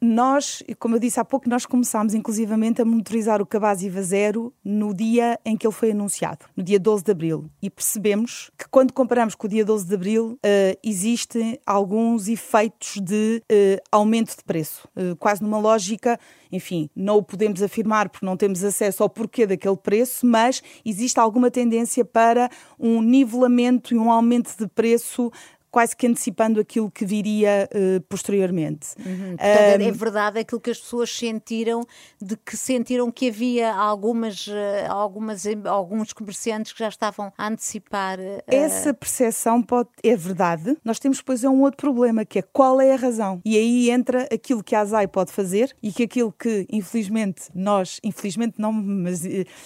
[0.00, 4.52] Nós, como eu disse há pouco, nós começámos inclusivamente a monitorizar o cabaz IVA zero
[4.64, 7.50] no dia em que ele foi anunciado, no dia 12 de abril.
[7.62, 13.00] E percebemos que quando comparamos com o dia 12 de abril, uh, existem alguns efeitos
[13.00, 16.18] de uh, aumento de preço, uh, quase numa lógica,
[16.50, 21.20] enfim, não o podemos afirmar porque não temos acesso ao porquê daquele preço, mas existe
[21.20, 25.30] alguma tendência para um nivelamento e um aumento de preço
[25.70, 28.88] quase que antecipando aquilo que viria uh, posteriormente.
[28.98, 29.36] Uhum.
[29.36, 31.86] Portanto, um, é verdade aquilo que as pessoas sentiram,
[32.20, 34.52] de que sentiram que havia algumas, uh,
[34.88, 38.18] algumas, alguns comerciantes que já estavam a antecipar.
[38.18, 38.42] Uh...
[38.46, 40.76] Essa percepção pode, é verdade.
[40.84, 43.40] Nós temos depois é um outro problema, que é qual é a razão.
[43.44, 48.00] E aí entra aquilo que a ASAI pode fazer e que aquilo que, infelizmente, nós,
[48.02, 49.22] infelizmente não, mas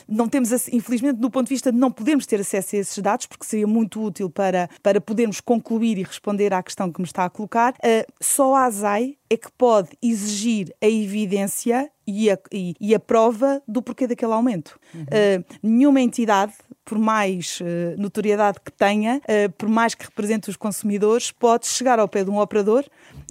[0.08, 3.26] não temos, infelizmente, do ponto de vista de não podermos ter acesso a esses dados,
[3.26, 7.06] porque seria muito útil para, para podermos concluir ouvir e responder à questão que me
[7.06, 12.38] está a colocar, uh, só a ASAI é que pode exigir a evidência e a,
[12.52, 14.78] e, e a prova do porquê daquele aumento.
[14.94, 15.02] Uhum.
[15.02, 16.52] Uh, nenhuma entidade,
[16.84, 17.64] por mais uh,
[18.00, 22.30] notoriedade que tenha, uh, por mais que represente os consumidores, pode chegar ao pé de
[22.30, 22.84] um operador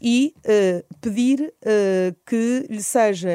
[0.03, 0.33] e
[0.99, 1.53] pedir
[2.25, 3.29] que lhe seja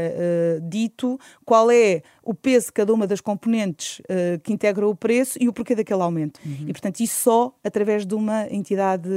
[0.62, 4.02] dito qual é o peso de cada uma das componentes
[4.42, 6.40] que integram o preço e o porquê daquele aumento.
[6.44, 6.64] Uhum.
[6.66, 9.08] E, portanto, isso só através de uma entidade,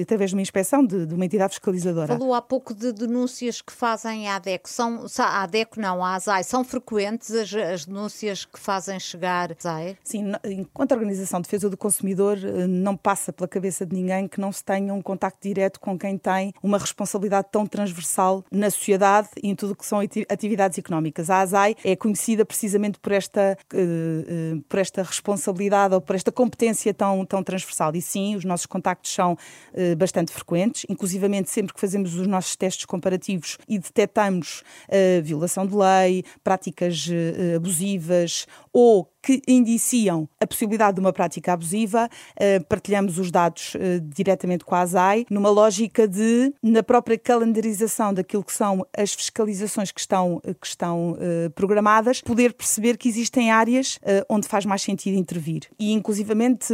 [0.00, 2.06] através de uma inspeção de, de uma entidade fiscalizadora.
[2.06, 6.44] Falou há pouco de denúncias que fazem à ADECO são, a ADECO não, a ASAI,
[6.44, 9.96] são frequentes as, as denúncias que fazem chegar à ASAI?
[10.04, 14.28] Sim, enquanto a Organização de Defesa do Consumidor eh, não passa pela cabeça de ninguém
[14.28, 18.70] que não se tenha um contacto direto com quem tem uma responsabilidade tão transversal na
[18.70, 21.30] sociedade e em tudo o que são atividades económicas.
[21.30, 26.30] A ASAI é conhecida precisamente por esta, uh, uh, por esta responsabilidade ou por esta
[26.30, 27.94] competência tão, tão transversal.
[27.94, 29.36] E sim, os nossos contactos são
[29.96, 34.62] bastante frequentes, inclusivamente sempre que fazemos os nossos testes comparativos e detectamos
[35.38, 37.08] violação de lei, práticas
[37.56, 44.00] abusivas ou que indiciam a possibilidade de uma prática abusiva, uh, partilhamos os dados uh,
[44.00, 49.92] diretamente com a ASAI, numa lógica de, na própria calendarização daquilo que são as fiscalizações
[49.92, 51.16] que estão, que estão
[51.54, 55.62] programadas, poder perceber que existem áreas onde faz mais sentido intervir.
[55.78, 56.72] E, inclusivamente,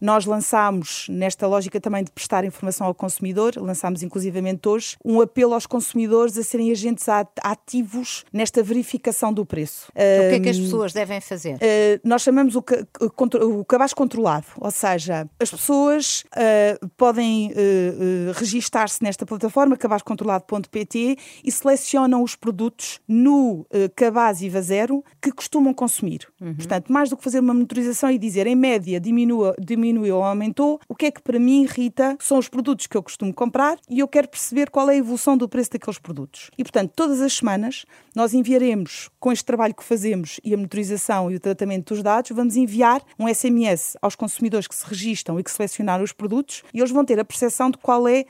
[0.00, 5.54] nós lançámos, nesta lógica também de prestar informação ao consumidor, lançámos, inclusivamente hoje, um apelo
[5.54, 7.06] aos consumidores a serem agentes
[7.42, 9.88] ativos nesta verificação do preço.
[9.90, 11.41] O que é que as pessoas devem fazer?
[11.42, 11.56] Fazer?
[11.56, 18.32] Uh, nós chamamos o, ca o cabaz controlado, ou seja, as pessoas uh, podem uh,
[18.34, 26.28] registar-se nesta plataforma cabazcontrolado.pt e selecionam os produtos no cabaz IVA zero que costumam consumir.
[26.40, 26.54] Uhum.
[26.54, 30.80] Portanto, mais do que fazer uma monitorização e dizer em média diminua, diminuiu ou aumentou,
[30.88, 34.00] o que é que para mim irrita são os produtos que eu costumo comprar e
[34.00, 36.50] eu quero perceber qual é a evolução do preço daqueles produtos.
[36.56, 41.21] E, portanto, todas as semanas nós enviaremos, com este trabalho que fazemos e a monitorização
[41.30, 45.42] e o tratamento dos dados, vamos enviar um SMS aos consumidores que se registram e
[45.42, 48.24] que selecionaram os produtos e eles vão ter a percepção de qual é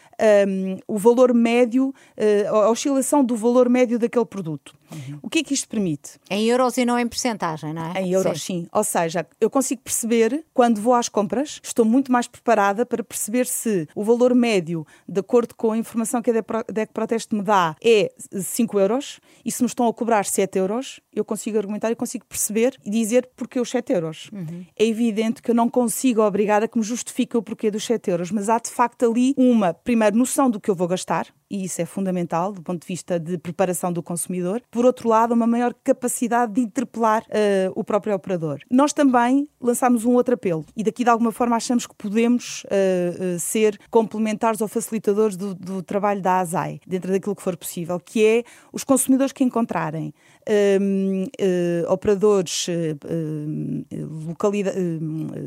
[0.46, 4.74] um, o valor médio, uh, a oscilação do valor médio daquele produto.
[4.92, 5.18] Uhum.
[5.22, 6.18] O que é que isto permite?
[6.30, 8.02] Em euros e não em porcentagem, não é?
[8.02, 8.62] Em euros, sim.
[8.62, 8.68] sim.
[8.72, 13.46] Ou seja, eu consigo perceber, quando vou às compras, estou muito mais preparada para perceber
[13.46, 16.34] se o valor médio, de acordo com a informação que a
[16.72, 21.00] DEC Proteste me dá, é 5 euros e se me estão a cobrar 7 euros,
[21.14, 24.30] eu consigo argumentar e consigo perceber e dizer porque os 7 euros.
[24.32, 24.64] Uhum.
[24.78, 28.10] É evidente que eu não consigo obrigar a que me justifique o porquê dos 7
[28.10, 31.64] euros, mas há de facto ali uma, primeira, noção do que eu vou gastar, e
[31.64, 34.62] isso é fundamental do ponto de vista de preparação do consumidor.
[34.70, 38.60] Por outro lado, uma maior capacidade de interpelar uh, o próprio operador.
[38.70, 43.36] Nós também lançámos um outro apelo e daqui de alguma forma achamos que podemos uh,
[43.36, 47.98] uh, ser complementares ou facilitadores do, do, trabalho da ASAI, dentro daquilo que for possível,
[48.00, 50.14] que é os consumidores que encontrarem
[50.80, 51.26] um,
[51.88, 52.66] operadores,
[54.26, 54.76] localidade,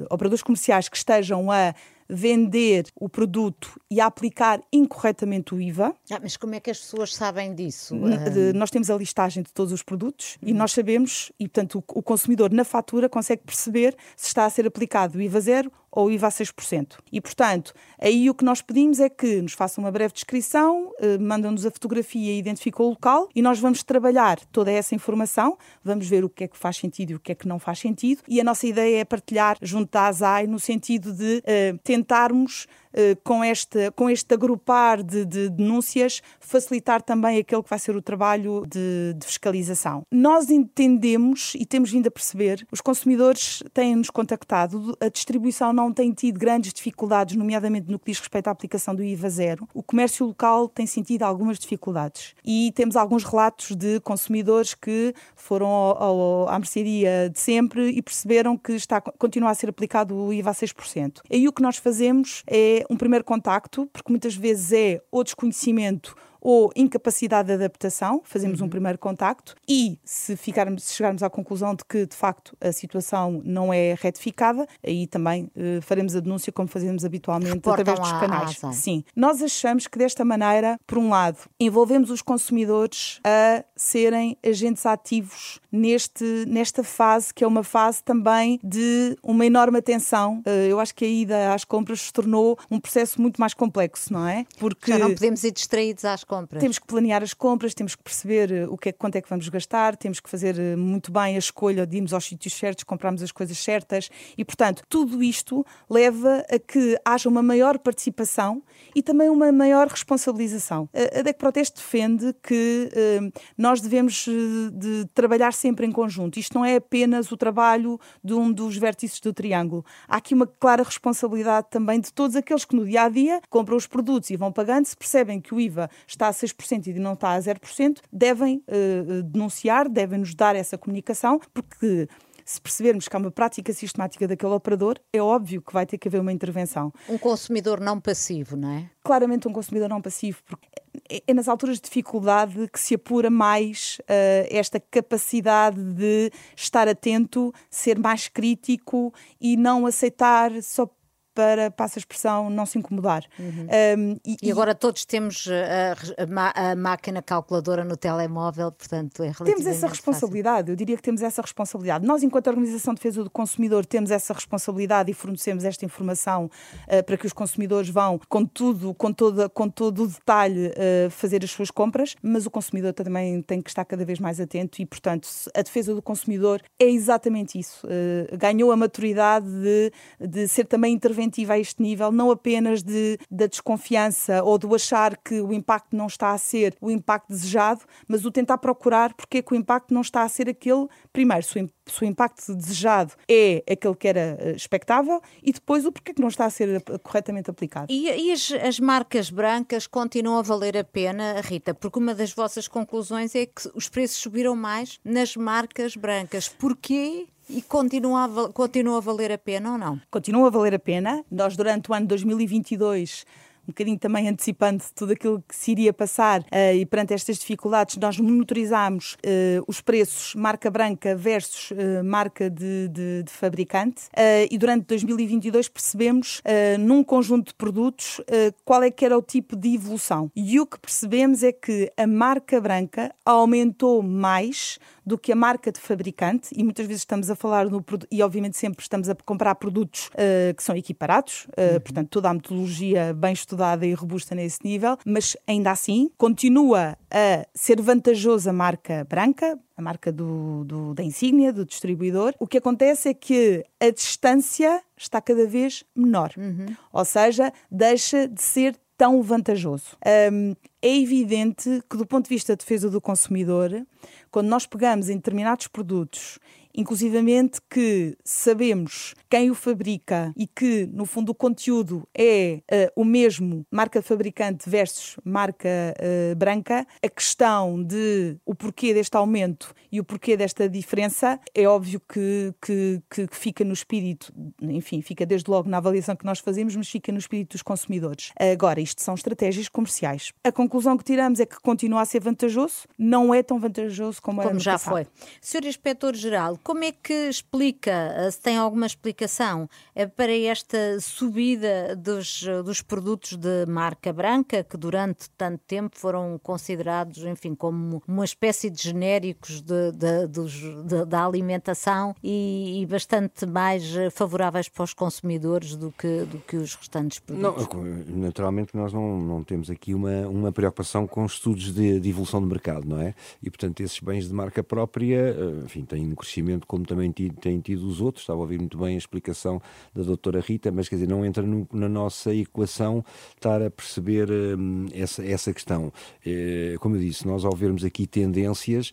[0.09, 1.73] operadores comerciais que estejam a
[2.07, 5.95] vender o produto e aplicar incorretamente o IVA.
[6.11, 7.95] Ah, mas como é que as pessoas sabem disso?
[8.31, 11.99] De, nós temos a listagem de todos os produtos e nós sabemos, e portanto o,
[11.99, 16.11] o consumidor na fatura consegue perceber se está a ser aplicado o IVA zero ou
[16.11, 16.97] IVA a 6%.
[17.11, 21.17] E, portanto, aí o que nós pedimos é que nos façam uma breve descrição, eh,
[21.17, 26.07] mandam-nos a fotografia e identificam o local e nós vamos trabalhar toda essa informação, vamos
[26.07, 28.21] ver o que é que faz sentido e o que é que não faz sentido
[28.27, 32.84] e a nossa ideia é partilhar junto da ASAI no sentido de uh, tentarmos eh,
[33.23, 38.01] com, este, com este agrupar de, de, denúncias, facilitar também aquele que vai ser o
[38.01, 40.03] trabalho de, de fiscalização.
[40.11, 46.11] Nós entendemos e temos vindo a perceber, os consumidores têm-nos contactado, a distribuição não tem
[46.11, 49.67] tido grandes dificuldades, nomeadamente no que diz respeito à aplicação do IVA zero.
[49.73, 55.67] O comércio local tem sentido algumas dificuldades e temos alguns relatos de consumidores que foram
[55.67, 60.33] ao, ao, à mercearia de sempre e perceberam que está, continua a ser aplicado o
[60.33, 61.21] IVA a 6%.
[61.31, 66.15] Aí o que nós fazemos é um primeiro contacto, porque muitas vezes é o desconhecimento
[66.45, 68.67] ou incapacidade de adaptação, fazemos uhum.
[68.67, 72.71] um primeiro contacto e se, ficarmos, se chegarmos à conclusão de que de facto a
[72.71, 77.99] situação não é retificada, aí também uh, faremos a denúncia como fazemos habitualmente Reportam através
[77.99, 78.61] dos canais.
[78.77, 79.03] Sim.
[79.15, 85.59] Nós achamos que desta maneira, por um lado, envolvemos os consumidores a serem agentes ativos
[85.71, 90.41] neste, nesta fase, que é uma fase também de uma enorme atenção.
[90.45, 94.13] Uh, eu acho que a ida às compras se tornou um processo muito mais complexo,
[94.13, 94.45] não é?
[94.57, 96.61] Porque Já não podemos ir distraídos às compras.
[96.61, 99.29] Temos que planear as compras, temos que perceber eh, o que é, quanto é que
[99.29, 102.83] vamos gastar, temos que fazer eh, muito bem a escolha de irmos aos sítios certos,
[102.83, 108.63] comprarmos as coisas certas e, portanto, tudo isto leva a que haja uma maior participação
[108.95, 110.89] e também uma maior responsabilização.
[110.93, 113.19] A DEC Proteste defende que eh,
[113.65, 114.25] nós devemos
[114.73, 116.37] de trabalhar sempre em conjunto.
[116.37, 119.85] Isto não é apenas o trabalho de um dos vértices do triângulo.
[120.07, 123.77] Há aqui uma clara responsabilidade também de todos aqueles que no dia a dia compram
[123.77, 126.99] os produtos e vão pagando, se percebem que o IVA está está a 6% e
[126.99, 132.07] não está a 0%, devem uh, denunciar, devem nos dar essa comunicação, porque
[132.45, 136.07] se percebermos que há uma prática sistemática daquele operador, é óbvio que vai ter que
[136.07, 136.93] haver uma intervenção.
[137.09, 138.89] Um consumidor não passivo, não é?
[139.03, 140.67] Claramente um consumidor não passivo, porque
[141.09, 146.87] é, é nas alturas de dificuldade que se apura mais uh, esta capacidade de estar
[146.87, 150.87] atento, ser mais crítico e não aceitar só
[151.35, 153.25] para, passa a expressão, não se incomodar.
[153.37, 153.67] Uhum.
[153.97, 159.33] Um, e, e, agora todos temos a, a, a, máquina calculadora no telemóvel, portanto é
[159.43, 160.71] Temos essa responsabilidade, fácil.
[160.71, 162.05] eu diria que temos essa responsabilidade.
[162.05, 167.03] Nós, enquanto Organização de Defesa do Consumidor, temos essa responsabilidade e fornecemos esta informação uh,
[167.03, 171.43] para que os consumidores vão, com tudo, com, toda, com todo o detalhe, uh, fazer
[171.43, 174.85] as suas compras, mas o consumidor também tem que estar cada vez mais atento e,
[174.85, 177.85] portanto, a defesa do consumidor é exatamente isso.
[177.85, 179.91] Uh, ganhou a maturidade de,
[180.25, 180.93] de ser também
[181.25, 185.95] interventiva a este nível, não apenas de, da desconfiança ou do achar que o impacto
[185.95, 189.55] não está a ser o impacto desejado, mas o tentar procurar porque é que o
[189.55, 191.59] impacto não está a ser aquele, primeiro, se
[192.01, 196.29] o impacto desejado é aquele que era eh, expectável e depois o porquê que não
[196.29, 197.87] está a ser corretamente aplicado.
[197.91, 202.31] E, e as, as marcas brancas continuam a valer a pena, Rita, porque uma das
[202.31, 206.47] vossas conclusões é que os preços subiram mais nas marcas brancas.
[206.47, 209.99] Porquê e continua a, continua a valer a pena ou não?
[210.09, 211.23] Continua a valer a pena.
[211.29, 213.25] Nós, durante o ano 2022,
[213.67, 217.97] um bocadinho também antecipando tudo aquilo que se iria passar uh, e perante estas dificuldades,
[217.97, 224.03] nós monitorizámos uh, os preços marca branca versus uh, marca de, de, de fabricante
[224.49, 226.41] e durante 2022 percebemos
[226.79, 228.21] num conjunto de produtos
[228.63, 230.31] qual é que era o tipo de evolução.
[230.35, 235.71] E o que percebemos é que a marca branca aumentou mais do que a marca
[235.71, 239.55] de fabricante, e muitas vezes estamos a falar no e obviamente sempre estamos a comprar
[239.55, 241.79] produtos uh, que são equiparados, uh, uhum.
[241.79, 247.45] portanto, toda a metodologia bem estudada e robusta nesse nível, mas ainda assim continua a
[247.53, 252.33] ser vantajosa a marca branca, a marca do, do, da insígnia, do distribuidor.
[252.39, 256.67] O que acontece é que a distância está cada vez menor, uhum.
[256.91, 259.97] ou seja, deixa de ser tão vantajoso.
[260.31, 263.85] Um, é evidente que, do ponto de vista da defesa do consumidor,
[264.31, 266.39] quando nós pegamos em determinados produtos
[266.75, 273.05] inclusivamente que sabemos quem o fabrica e que, no fundo, o conteúdo é uh, o
[273.05, 279.99] mesmo, marca fabricante versus marca uh, branca, a questão de o porquê deste aumento e
[279.99, 285.49] o porquê desta diferença é óbvio que, que, que, fica no espírito, enfim, fica desde
[285.49, 288.31] logo na avaliação que nós fazemos, mas fica no espírito dos consumidores.
[288.39, 290.33] Agora, isto são estratégias comerciais.
[290.43, 294.37] A conclusão que tiramos é que continua a ser vantajoso, não é tão vantajoso como,
[294.37, 294.93] como era no já passado.
[294.93, 295.07] foi.
[295.39, 301.95] Senhor Inspetor-Geral, como é que explica, eh, se tem alguma explicação, eh, para esta subida
[301.95, 308.25] dos, dos produtos de marca branca, que durante tanto tempo foram considerados, enfim, como uma
[308.25, 314.83] espécie de genéricos de, de, dos, de, da alimentação e, e, bastante mais favoráveis para
[314.83, 317.67] os consumidores do que, do que os restantes produtos?
[317.71, 322.41] Não, naturalmente nós não, não temos aqui uma, uma preocupação com estudos de, de evolução
[322.41, 323.13] de mercado, não é?
[323.43, 327.59] E, portanto, esses bens de marca própria, eh, enfim, têm um crescimento como também têm
[327.59, 328.23] tido os outros.
[328.23, 329.61] Estava a ouvir muito bem a explicação
[329.93, 333.03] da doutora Rita, mas quer dizer, não entra no, na nossa equação
[333.35, 335.91] estar a perceber hum, essa, essa questão.
[336.25, 338.91] Eh, como eu disse, nós ao vermos aqui tendências,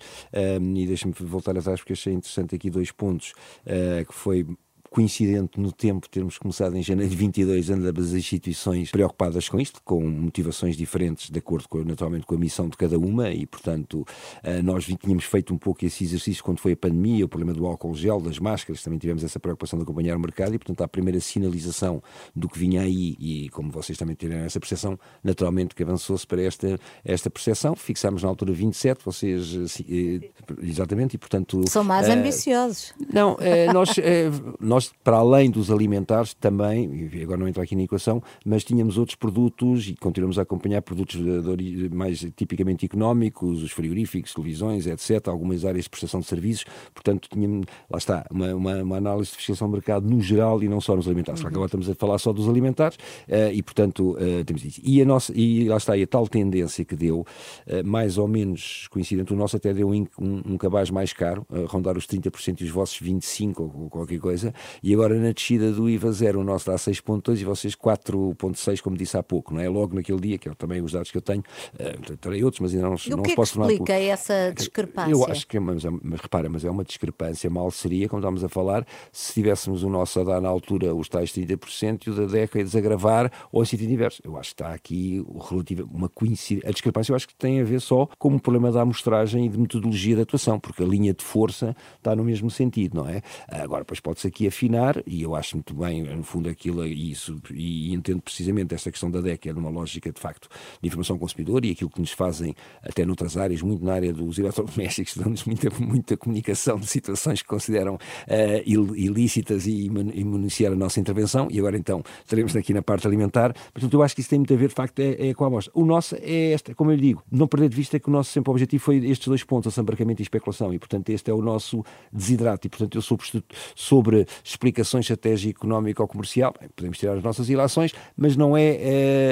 [0.60, 3.32] hum, e deixa-me voltar atrás porque achei interessante aqui dois pontos,
[3.66, 4.46] uh, que foi
[4.93, 9.80] coincidente no tempo termos começado em janeiro de 22, ambas as instituições preocupadas com isto,
[9.82, 14.07] com motivações diferentes, de acordo com, naturalmente com a missão de cada uma, e portanto
[14.43, 17.66] eh, nós tínhamos feito um pouco esse exercício quando foi a pandemia, o problema do
[17.66, 20.88] álcool gel, das máscaras, também tivemos essa preocupação de acompanhar o mercado, e portanto a
[20.88, 22.03] primeira sinalização
[22.36, 26.43] do que vinha aí, e como vocês também tiveram essa percepção, naturalmente que avançou-se para
[26.43, 30.30] esta, esta percepção, fixámos na altura 27, vocês eh,
[30.62, 31.62] exatamente, e portanto...
[31.66, 32.93] São mais ambiciosos.
[33.11, 33.38] Não,
[33.72, 33.88] nós,
[34.61, 38.99] nós nós, para além dos alimentares, também, agora não entra aqui na equação, mas tínhamos
[38.99, 44.87] outros produtos e continuamos a acompanhar produtos de, de, mais tipicamente económicos, os frigoríficos, televisões,
[44.87, 49.30] etc., algumas áreas de prestação de serviços, portanto, tínhamos, lá está, uma, uma, uma análise
[49.30, 51.41] de fiscalização do mercado no geral e não só nos alimentares.
[51.43, 51.49] Uhum.
[51.49, 54.80] Agora estamos a falar só dos alimentares uh, e, portanto, uh, temos isso.
[54.83, 58.26] E, a nossa, e lá está, e a tal tendência que deu, uh, mais ou
[58.26, 62.61] menos coincidente, o nosso até deu um, um, um cabaz mais caro, rondar os 30%
[62.61, 66.40] e os vossos 25% ou, ou qualquer coisa, e agora na descida do IVA zero,
[66.40, 69.68] o nosso dá 6.2 e vocês 4.6, como disse há pouco, não é?
[69.68, 71.42] Logo naquele dia, que é também os dados que eu tenho,
[71.74, 73.66] uh, terei outros, mas ainda não, não os posso falar.
[73.66, 75.10] O que explica essa discrepância?
[75.10, 78.48] Eu acho que, mas, mas repara, mas é uma discrepância, mal seria, como estamos a
[78.48, 82.26] falar, se tivéssemos o nosso a dar na altura os tais 30% e o da
[82.26, 84.22] DECA a desagravar, ou em sentido inverso.
[84.24, 86.68] Eu acho que está aqui relativa, uma coincidência.
[86.68, 89.48] A discrepância eu acho que tem a ver só com o problema da amostragem e
[89.48, 93.22] de metodologia de atuação, porque a linha de força está no mesmo sentido, não é?
[93.48, 97.10] Agora, pois pode-se aqui afirmar afinar, e eu acho muito bem, no fundo, aquilo e
[97.10, 100.48] isso, e entendo precisamente esta questão da DEC, é numa lógica, de facto,
[100.80, 104.38] de informação consumidor e aquilo que nos fazem, até noutras áreas, muito na área dos
[104.38, 111.00] eletrodomésticos, dão-nos muita, muita comunicação de situações que consideram uh, ilícitas e, municiar a nossa
[111.00, 113.52] intervenção, e agora então estaremos aqui na parte alimentar.
[113.72, 115.46] Portanto, eu acho que isso tem muito a ver, de facto, é, é com a
[115.48, 115.72] amostra.
[115.74, 118.30] O nosso é esta, como eu lhe digo, não perder de vista que o nosso
[118.30, 121.84] sempre objetivo foi estes dois pontos, assambarcamento e especulação, e portanto este é o nosso
[122.12, 123.26] desidrato, e portanto eu sobre,
[123.74, 128.76] sobre explicações estratégico-económico-comercial, podemos tirar as nossas ilações, mas não é,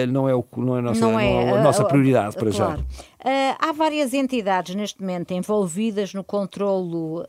[0.03, 2.79] é, não é, o, não é a nossa, não é, a nossa prioridade para claro.
[2.79, 2.85] já.
[3.21, 7.27] Uh, há várias entidades neste momento envolvidas no controlo uh,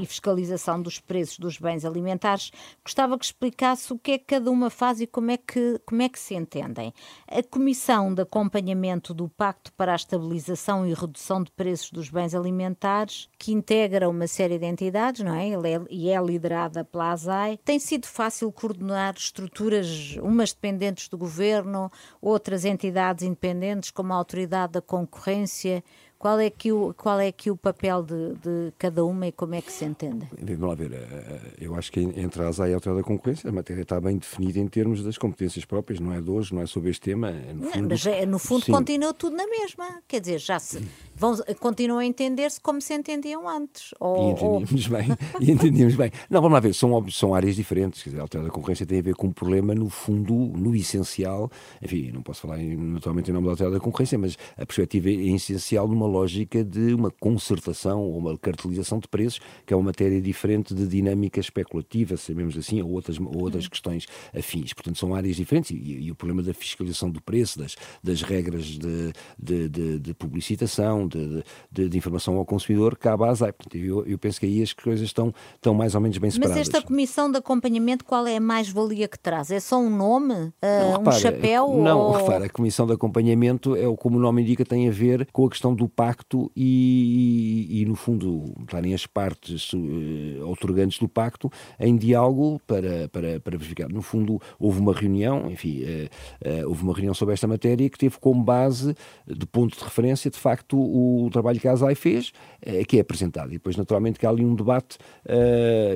[0.00, 2.50] e fiscalização dos preços dos bens alimentares.
[2.84, 6.02] Gostava que explicasse o que é que cada uma faz e como é que, como
[6.02, 6.92] é que se entendem.
[7.28, 12.34] A Comissão de Acompanhamento do Pacto para a Estabilização e Redução de Preços dos Bens
[12.34, 15.50] Alimentares, que integra uma série de entidades, não é?
[15.50, 17.60] é e é liderada pela ASAI.
[17.64, 24.72] Tem sido fácil coordenar estruturas, umas dependentes do governo, outras entidades independentes, como a Autoridade
[24.72, 25.82] da Concorrência concorrência
[26.18, 29.54] qual é que o, qual é que o papel de, de cada uma e como
[29.54, 30.26] é que se entende?
[30.36, 30.92] Vamos lá ver.
[30.92, 33.82] Eh, eh, eu acho que entre a ASA e a Autoridade da Concorrência a matéria
[33.82, 36.90] está bem definida em termos das competências próprias, não é de hoje, não é sobre
[36.90, 37.30] este tema.
[37.30, 40.02] É no fundo, não, mas é, no fundo continua tudo na mesma.
[40.08, 40.82] Quer dizer, já se
[41.18, 43.94] vão, continuam a entender-se como se entendiam antes.
[43.98, 44.90] Ou, e entendíamos ou...
[44.90, 45.08] bem.
[45.40, 46.10] E entendíamos bem.
[46.30, 48.02] Não, vamos lá ver, são, são áreas diferentes.
[48.02, 50.74] Quer dizer, a Autoridade da Concorrência tem a ver com um problema, no fundo, no
[50.74, 51.50] essencial.
[51.82, 55.34] Enfim, não posso falar naturalmente em nome da Autoridade da Concorrência, mas a perspectiva é
[55.34, 60.20] essencial numa lógica de uma concertação ou uma cartelização de preços, que é uma matéria
[60.20, 63.70] diferente de dinâmica especulativa, sabemos assim, ou outras, ou outras uhum.
[63.70, 64.06] questões
[64.36, 64.72] afins.
[64.72, 68.64] Portanto, são áreas diferentes e, e, o problema da fiscalização do preço, das, das regras
[68.64, 73.52] de, de, de, de publicitação, de, de, informação ao consumidor, cabe à ASAI.
[73.52, 76.58] Portanto, eu, eu, penso que aí as coisas estão, estão mais ou menos bem separadas.
[76.58, 79.50] Mas esta comissão de acompanhamento, qual é a mais-valia que traz?
[79.50, 80.34] É só um nome?
[80.34, 81.74] Uh, não, repara, um chapéu?
[81.76, 82.12] Não, ou...
[82.12, 85.50] repara, a comissão de acompanhamento, é como o nome indica, tem a ver com a
[85.50, 91.96] questão do pacto e, e, no fundo, estarem as partes uh, outorgantes do pacto em
[91.96, 93.88] diálogo para, para, para verificar.
[93.88, 97.98] No fundo, houve uma reunião, enfim, uh, uh, houve uma reunião sobre esta matéria que
[97.98, 98.94] teve como base,
[99.26, 102.32] de ponto de referência, de facto, o, trabalho que a ASAI fez,
[102.86, 103.48] que é apresentado.
[103.48, 104.98] E depois, naturalmente, que há ali um debate,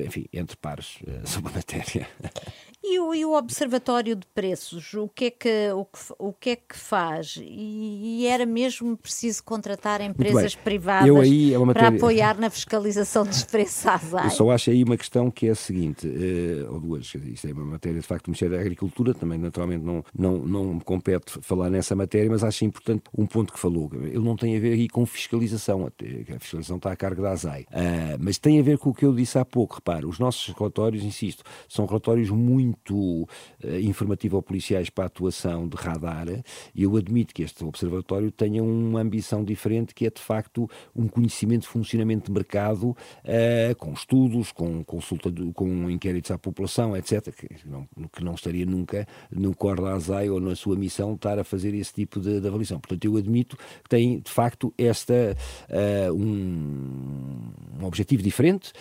[0.05, 2.07] enfim, entre pares sobre a matéria.
[2.85, 6.49] E o, e o, Observatório de Preços, o que é que, o que, o que,
[6.49, 7.39] é que faz?
[7.41, 11.73] E, e era mesmo preciso contratar empresas privadas é matéria...
[11.73, 13.85] para apoiar na fiscalização dos preços
[14.25, 17.53] Eu só acho aí uma questão que é a seguinte, uh, ou duas, isto é
[17.53, 21.39] uma matéria de facto do Ministério da Agricultura, também naturalmente não, não, não me compete
[21.41, 24.73] falar nessa matéria, mas acho importante um ponto que falou, ele não tem a ver
[24.73, 28.77] aí com fiscalização, a fiscalização está a cargo da ASAI, uh, mas tem a ver
[28.77, 32.72] com o que eu disse há pouco, repare, os nossos relatórios, insisto, são relatórios muito
[32.73, 33.23] muito
[33.63, 36.27] uh, informativo ao policiais para a atuação de radar,
[36.73, 41.07] e eu admito que este observatório tenha uma ambição diferente, que é de facto um
[41.07, 46.97] conhecimento de funcionamento de mercado, uh, com estudos, com consulta, de, com inquéritos à população,
[46.97, 51.13] etc., que não, que não estaria nunca no core da ASAI ou na sua missão
[51.13, 52.79] estar a fazer esse tipo de, de avaliação.
[52.79, 55.35] Portanto, eu admito que tem de facto esta
[55.69, 58.71] uh, um, um, objetivo diferente,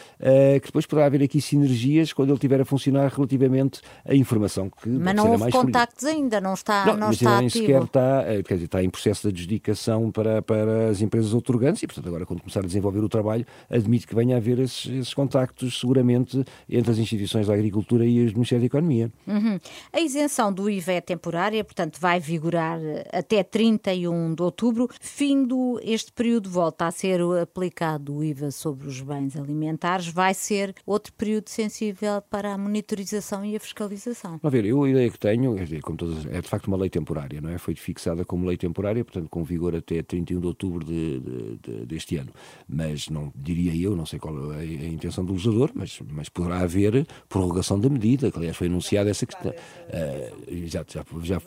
[0.60, 4.88] que depois poderá haver aqui sinergias quando ele estiver a funcionar relativamente a informação que
[4.88, 7.66] Mas não houve contactos ainda, não está, não, não mas está nem ativo.
[7.66, 11.82] sequer está, eh, quer dizer, está em processo de adjudicação para, para as empresas outorgantes
[11.82, 14.86] e, portanto, agora quando começar a desenvolver o trabalho, admito que venha a haver esses,
[14.86, 19.12] esses contactos, seguramente, entre as instituições da agricultura e os Ministérios da Economia.
[19.26, 19.58] Uhum.
[19.92, 24.88] A isenção do IVA é temporária, portanto, vai vigorar eh, até 31 de outubro.
[25.00, 30.74] Findo este período, volta a ser aplicado o IVA sobre os bens alimentares, vai ser
[30.86, 34.38] outro período sensível para a monitorização e a fiscalização.
[34.42, 36.90] A ver, eu a ideia que tenho, é, como todas, é de facto uma lei
[36.90, 37.58] temporária, não é?
[37.58, 41.86] Foi fixada como lei temporária, portanto com vigor até 31 de outubro de, de, de,
[41.86, 42.30] deste ano.
[42.68, 46.60] Mas não diria eu, não sei qual é a intenção do legislador, mas, mas poderá
[46.60, 49.50] haver prorrogação da medida, que aliás foi anunciada essa questão.
[49.50, 51.40] Uh, já, já, já,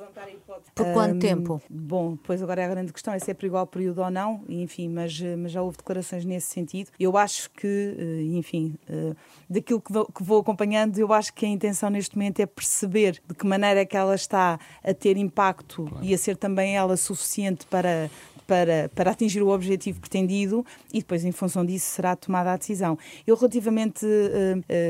[0.76, 1.62] por quanto um, tempo?
[1.70, 4.44] Bom, pois agora é a grande questão é se é por igual período ou não,
[4.50, 6.92] enfim, mas, mas já houve declarações nesse sentido.
[7.00, 9.14] Eu acho que, eh, enfim, eh,
[9.50, 13.22] daquilo que vou, que vou acompanhando, eu acho que a intenção neste momento é perceber
[13.26, 16.06] de que maneira é que ela está a ter impacto claro.
[16.06, 18.10] e a ser também ela suficiente para
[18.46, 22.98] para, para atingir o objetivo pretendido e depois, em função disso, será tomada a decisão.
[23.26, 24.06] Eu, relativamente,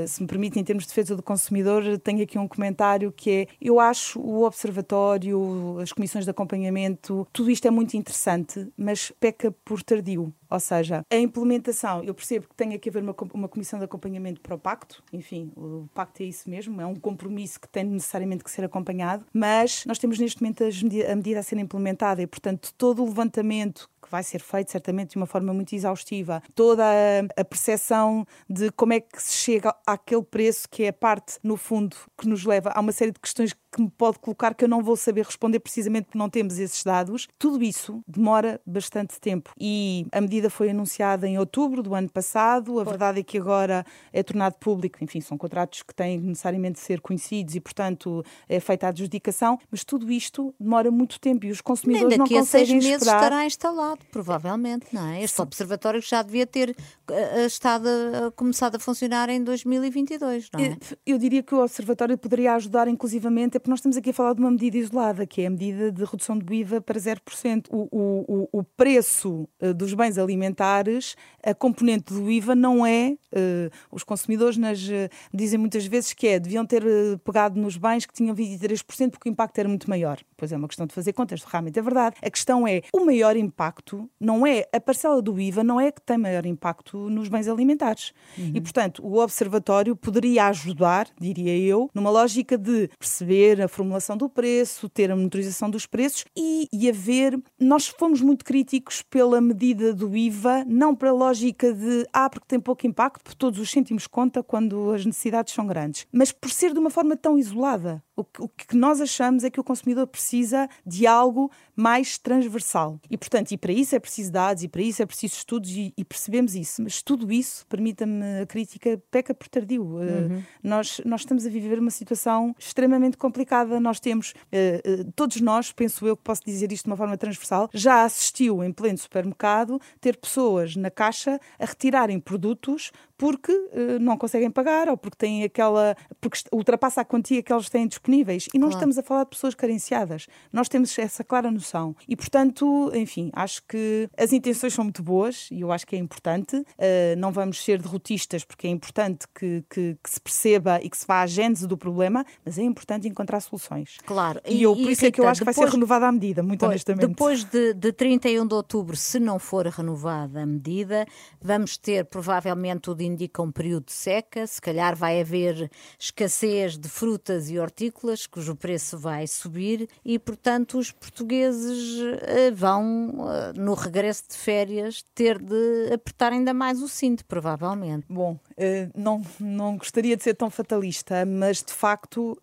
[0.08, 3.48] se me permite, em termos de defesa do consumidor, tenho aqui um comentário que é:
[3.62, 9.54] eu acho o observatório, as comissões de acompanhamento, tudo isto é muito interessante, mas peca
[9.64, 10.34] por tardio.
[10.50, 14.42] Ou seja, a implementação, eu percebo que tem que haver uma, uma comissão de acompanhamento
[14.42, 18.44] para o pacto, enfim, o pacto é isso mesmo, é um compromisso que tem necessariamente
[18.44, 22.74] que ser acompanhado, mas nós temos neste momento a medida a ser implementada e, portanto,
[22.78, 27.42] todo o levantamento que vai ser feito certamente de uma forma muito exaustiva, toda a,
[27.42, 31.58] a percepção de como é que se chega àquele preço que é a parte, no
[31.58, 34.70] fundo, que nos leva a uma série de questões que me pode colocar que eu
[34.70, 37.28] não vou saber responder precisamente porque não temos esses dados.
[37.38, 42.80] Tudo isso demora bastante tempo e a medida foi anunciada em outubro do ano passado.
[42.80, 46.80] A verdade é que agora é tornado público, enfim, são contratos que têm necessariamente de
[46.80, 51.52] ser conhecidos e, portanto, é feita a adjudicação, mas tudo isto demora muito tempo e
[51.52, 53.24] os consumidores não conseguem a seis meses esperar.
[53.24, 55.22] estará instalado, provavelmente, não é?
[55.22, 55.42] Este Sim.
[55.42, 60.78] observatório já devia ter uh, estado, uh, começado a funcionar em 2022, não é?
[61.06, 64.42] Eu diria que o observatório poderia ajudar inclusivamente porque nós estamos aqui a falar de
[64.42, 67.66] uma medida isolada, que é a medida de redução do IVA para 0%.
[67.72, 73.18] O, o, o preço uh, dos bens alimentares, a componente do IVA não é.
[73.34, 76.84] Uh, os consumidores nas, uh, dizem muitas vezes que é, deviam ter
[77.24, 80.20] pegado nos bens que tinham 23%, porque o impacto era muito maior.
[80.38, 82.18] Pois é uma questão de fazer contas, realmente é verdade.
[82.22, 86.02] A questão é, o maior impacto não é, a parcela do IVA não é que
[86.04, 88.14] tem maior impacto nos bens alimentares.
[88.38, 88.52] Uhum.
[88.54, 94.30] E, portanto, o Observatório poderia ajudar, diria eu, numa lógica de perceber a formulação do
[94.30, 97.40] preço, ter a monitorização dos preços e, e haver.
[97.60, 102.60] Nós fomos muito críticos pela medida do IVA, não pela lógica de ah, porque tem
[102.60, 106.74] pouco impacto, porque todos os cêntimos conta quando as necessidades são grandes, mas por ser
[106.74, 108.04] de uma forma tão isolada.
[108.16, 113.00] O que, o que nós achamos é que o consumidor precisa de algo mais transversal.
[113.10, 115.94] E, portanto, e para isso é preciso dados, e para isso é preciso estudos, e,
[115.98, 116.82] e percebemos isso.
[116.82, 119.84] Mas tudo isso, permita-me a crítica, peca por tardio.
[119.84, 120.40] Uhum.
[120.40, 123.80] Uh, nós, nós estamos a viver uma situação extremamente complicada.
[123.80, 127.18] Nós temos, uh, uh, todos nós, penso eu que posso dizer isto de uma forma
[127.18, 134.00] transversal, já assistiu em pleno supermercado ter pessoas na caixa a retirarem produtos porque uh,
[134.00, 135.96] não conseguem pagar ou porque têm aquela.
[136.20, 138.48] porque ultrapassa a quantia que eles têm disponíveis.
[138.54, 138.78] E não claro.
[138.78, 140.28] estamos a falar de pessoas carenciadas.
[140.52, 141.96] Nós temos essa clara noção.
[142.08, 146.00] E, portanto, enfim, acho que as intenções são muito boas e eu acho que é
[146.00, 146.56] importante.
[146.58, 150.98] Uh, não vamos ser derrotistas porque é importante que, que, que, se perceba e que
[150.98, 153.98] se vá à gênese do problema, mas é importante encontrar soluções.
[154.06, 154.42] Claro.
[154.46, 156.12] E, e eu, por e, isso é que eu acho que vai ser renovada a
[156.12, 157.08] medida, muito honestamente.
[157.08, 161.06] Depois de, de 31 de outubro, se não for renovada a medida,
[161.42, 166.90] vamos ter provavelmente o indica um período de seca, se calhar vai haver escassez de
[166.90, 173.74] frutas e hortícolas, cujo preço vai subir e, portanto, os portugueses eh, vão, eh, no
[173.74, 178.06] regresso de férias, ter de apertar ainda mais o cinto, provavelmente.
[178.10, 182.38] Bom, eh, não, não gostaria de ser tão fatalista, mas de facto,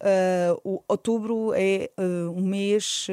[0.65, 1.91] o outubro é
[2.35, 3.07] um mês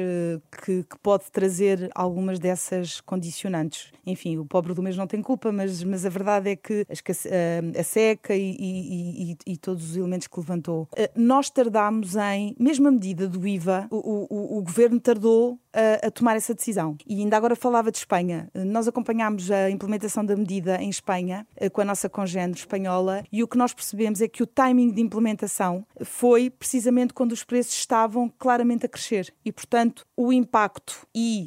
[0.64, 3.92] que, que pode trazer algumas dessas condicionantes.
[4.06, 6.94] Enfim, o pobre do mês não tem culpa, mas, mas a verdade é que a,
[7.78, 10.88] a seca e, e, e, e, todos os elementos que levantou.
[10.96, 16.06] Eh, nós tardámos em, mesmo a medida do IVA, o, o, o governo tardou a,
[16.06, 16.96] a, tomar essa decisão.
[17.06, 18.48] E ainda agora falava de Espanha.
[18.54, 23.42] Nós acompanhámos a implementação da medida em Espanha, eh, com a nossa congênere espanhola, e
[23.42, 27.74] o que nós percebemos é que o timing de implementação foi precisamente quando os preços
[27.74, 29.32] estavam claramente a crescer.
[29.44, 31.46] E, portanto, o impacto e,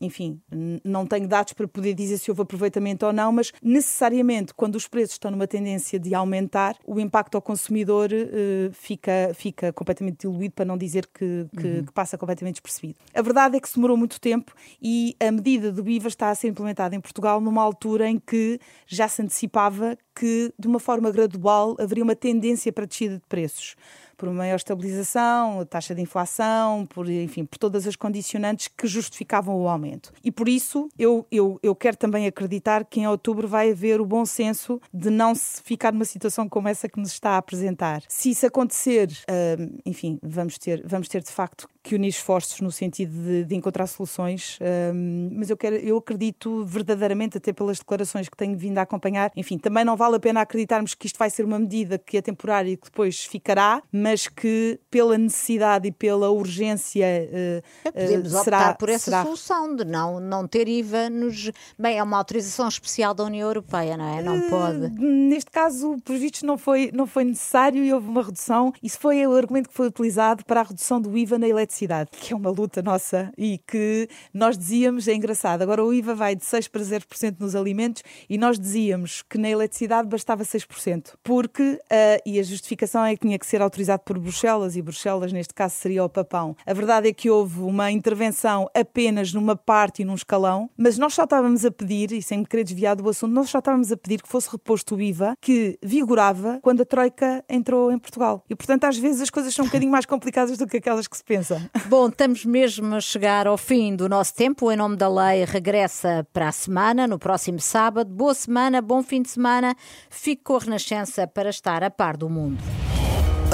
[0.00, 0.40] enfim,
[0.84, 4.86] não tenho dados para poder dizer se houve aproveitamento ou não, mas necessariamente quando os
[4.86, 10.54] preços estão numa tendência de aumentar, o impacto ao consumidor uh, fica, fica completamente diluído,
[10.54, 11.84] para não dizer que, que, uhum.
[11.84, 12.98] que, passa completamente despercebido.
[13.14, 16.34] A verdade é que se demorou muito tempo e a medida do IVA está a
[16.34, 21.10] ser implementada em Portugal numa altura em que já se antecipava que, de uma forma
[21.10, 23.76] gradual, haveria uma tendência para descida de preços
[24.22, 29.60] por uma maior estabilização, taxa de inflação, por, enfim, por todas as condicionantes que justificavam
[29.60, 30.12] o aumento.
[30.22, 34.06] E por isso eu, eu, eu quero também acreditar que em outubro vai haver o
[34.06, 38.04] bom senso de não se ficar numa situação como essa que nos está a apresentar.
[38.06, 42.70] Se isso acontecer, uh, enfim, vamos ter, vamos ter de facto que unir esforços no
[42.70, 44.94] sentido de, de encontrar soluções, uh,
[45.32, 49.58] mas eu, quero, eu acredito verdadeiramente, até pelas declarações que tenho vindo a acompanhar, enfim,
[49.58, 52.70] também não vale a pena acreditarmos que isto vai ser uma medida que é temporária
[52.70, 58.44] e que depois ficará, mas mas que pela necessidade e pela urgência uh, podemos optar
[58.44, 59.24] será, por essa será...
[59.24, 61.50] solução de não, não ter IVA nos.
[61.78, 64.22] Bem, é uma autorização especial da União Europeia, não é?
[64.22, 64.90] Não uh, pode.
[65.00, 68.70] Neste caso, por vistos, não foi, não foi necessário e houve uma redução.
[68.82, 72.34] Isso foi o argumento que foi utilizado para a redução do IVA na eletricidade, que
[72.34, 76.44] é uma luta nossa e que nós dizíamos, é engraçado, agora o IVA vai de
[76.44, 82.22] 6 para 0% nos alimentos e nós dizíamos que na eletricidade bastava 6%, porque, uh,
[82.26, 85.74] e a justificação é que tinha que ser autorizado por Bruxelas e Bruxelas, neste caso,
[85.74, 86.56] seria o papão.
[86.66, 91.14] A verdade é que houve uma intervenção apenas numa parte e num escalão, mas nós
[91.14, 93.96] só estávamos a pedir, e sem me querer desviar do assunto, nós só estávamos a
[93.96, 98.44] pedir que fosse reposto o IVA que vigorava quando a Troika entrou em Portugal.
[98.48, 101.16] E, portanto, às vezes as coisas são um bocadinho mais complicadas do que aquelas que
[101.16, 101.70] se pensa.
[101.86, 104.70] Bom, estamos mesmo a chegar ao fim do nosso tempo.
[104.70, 108.10] Em nome da lei, regressa para a semana, no próximo sábado.
[108.10, 109.74] Boa semana, bom fim de semana.
[110.10, 112.62] Fique com a Renascença para estar a par do mundo.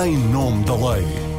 [0.00, 1.37] Em nome da lei.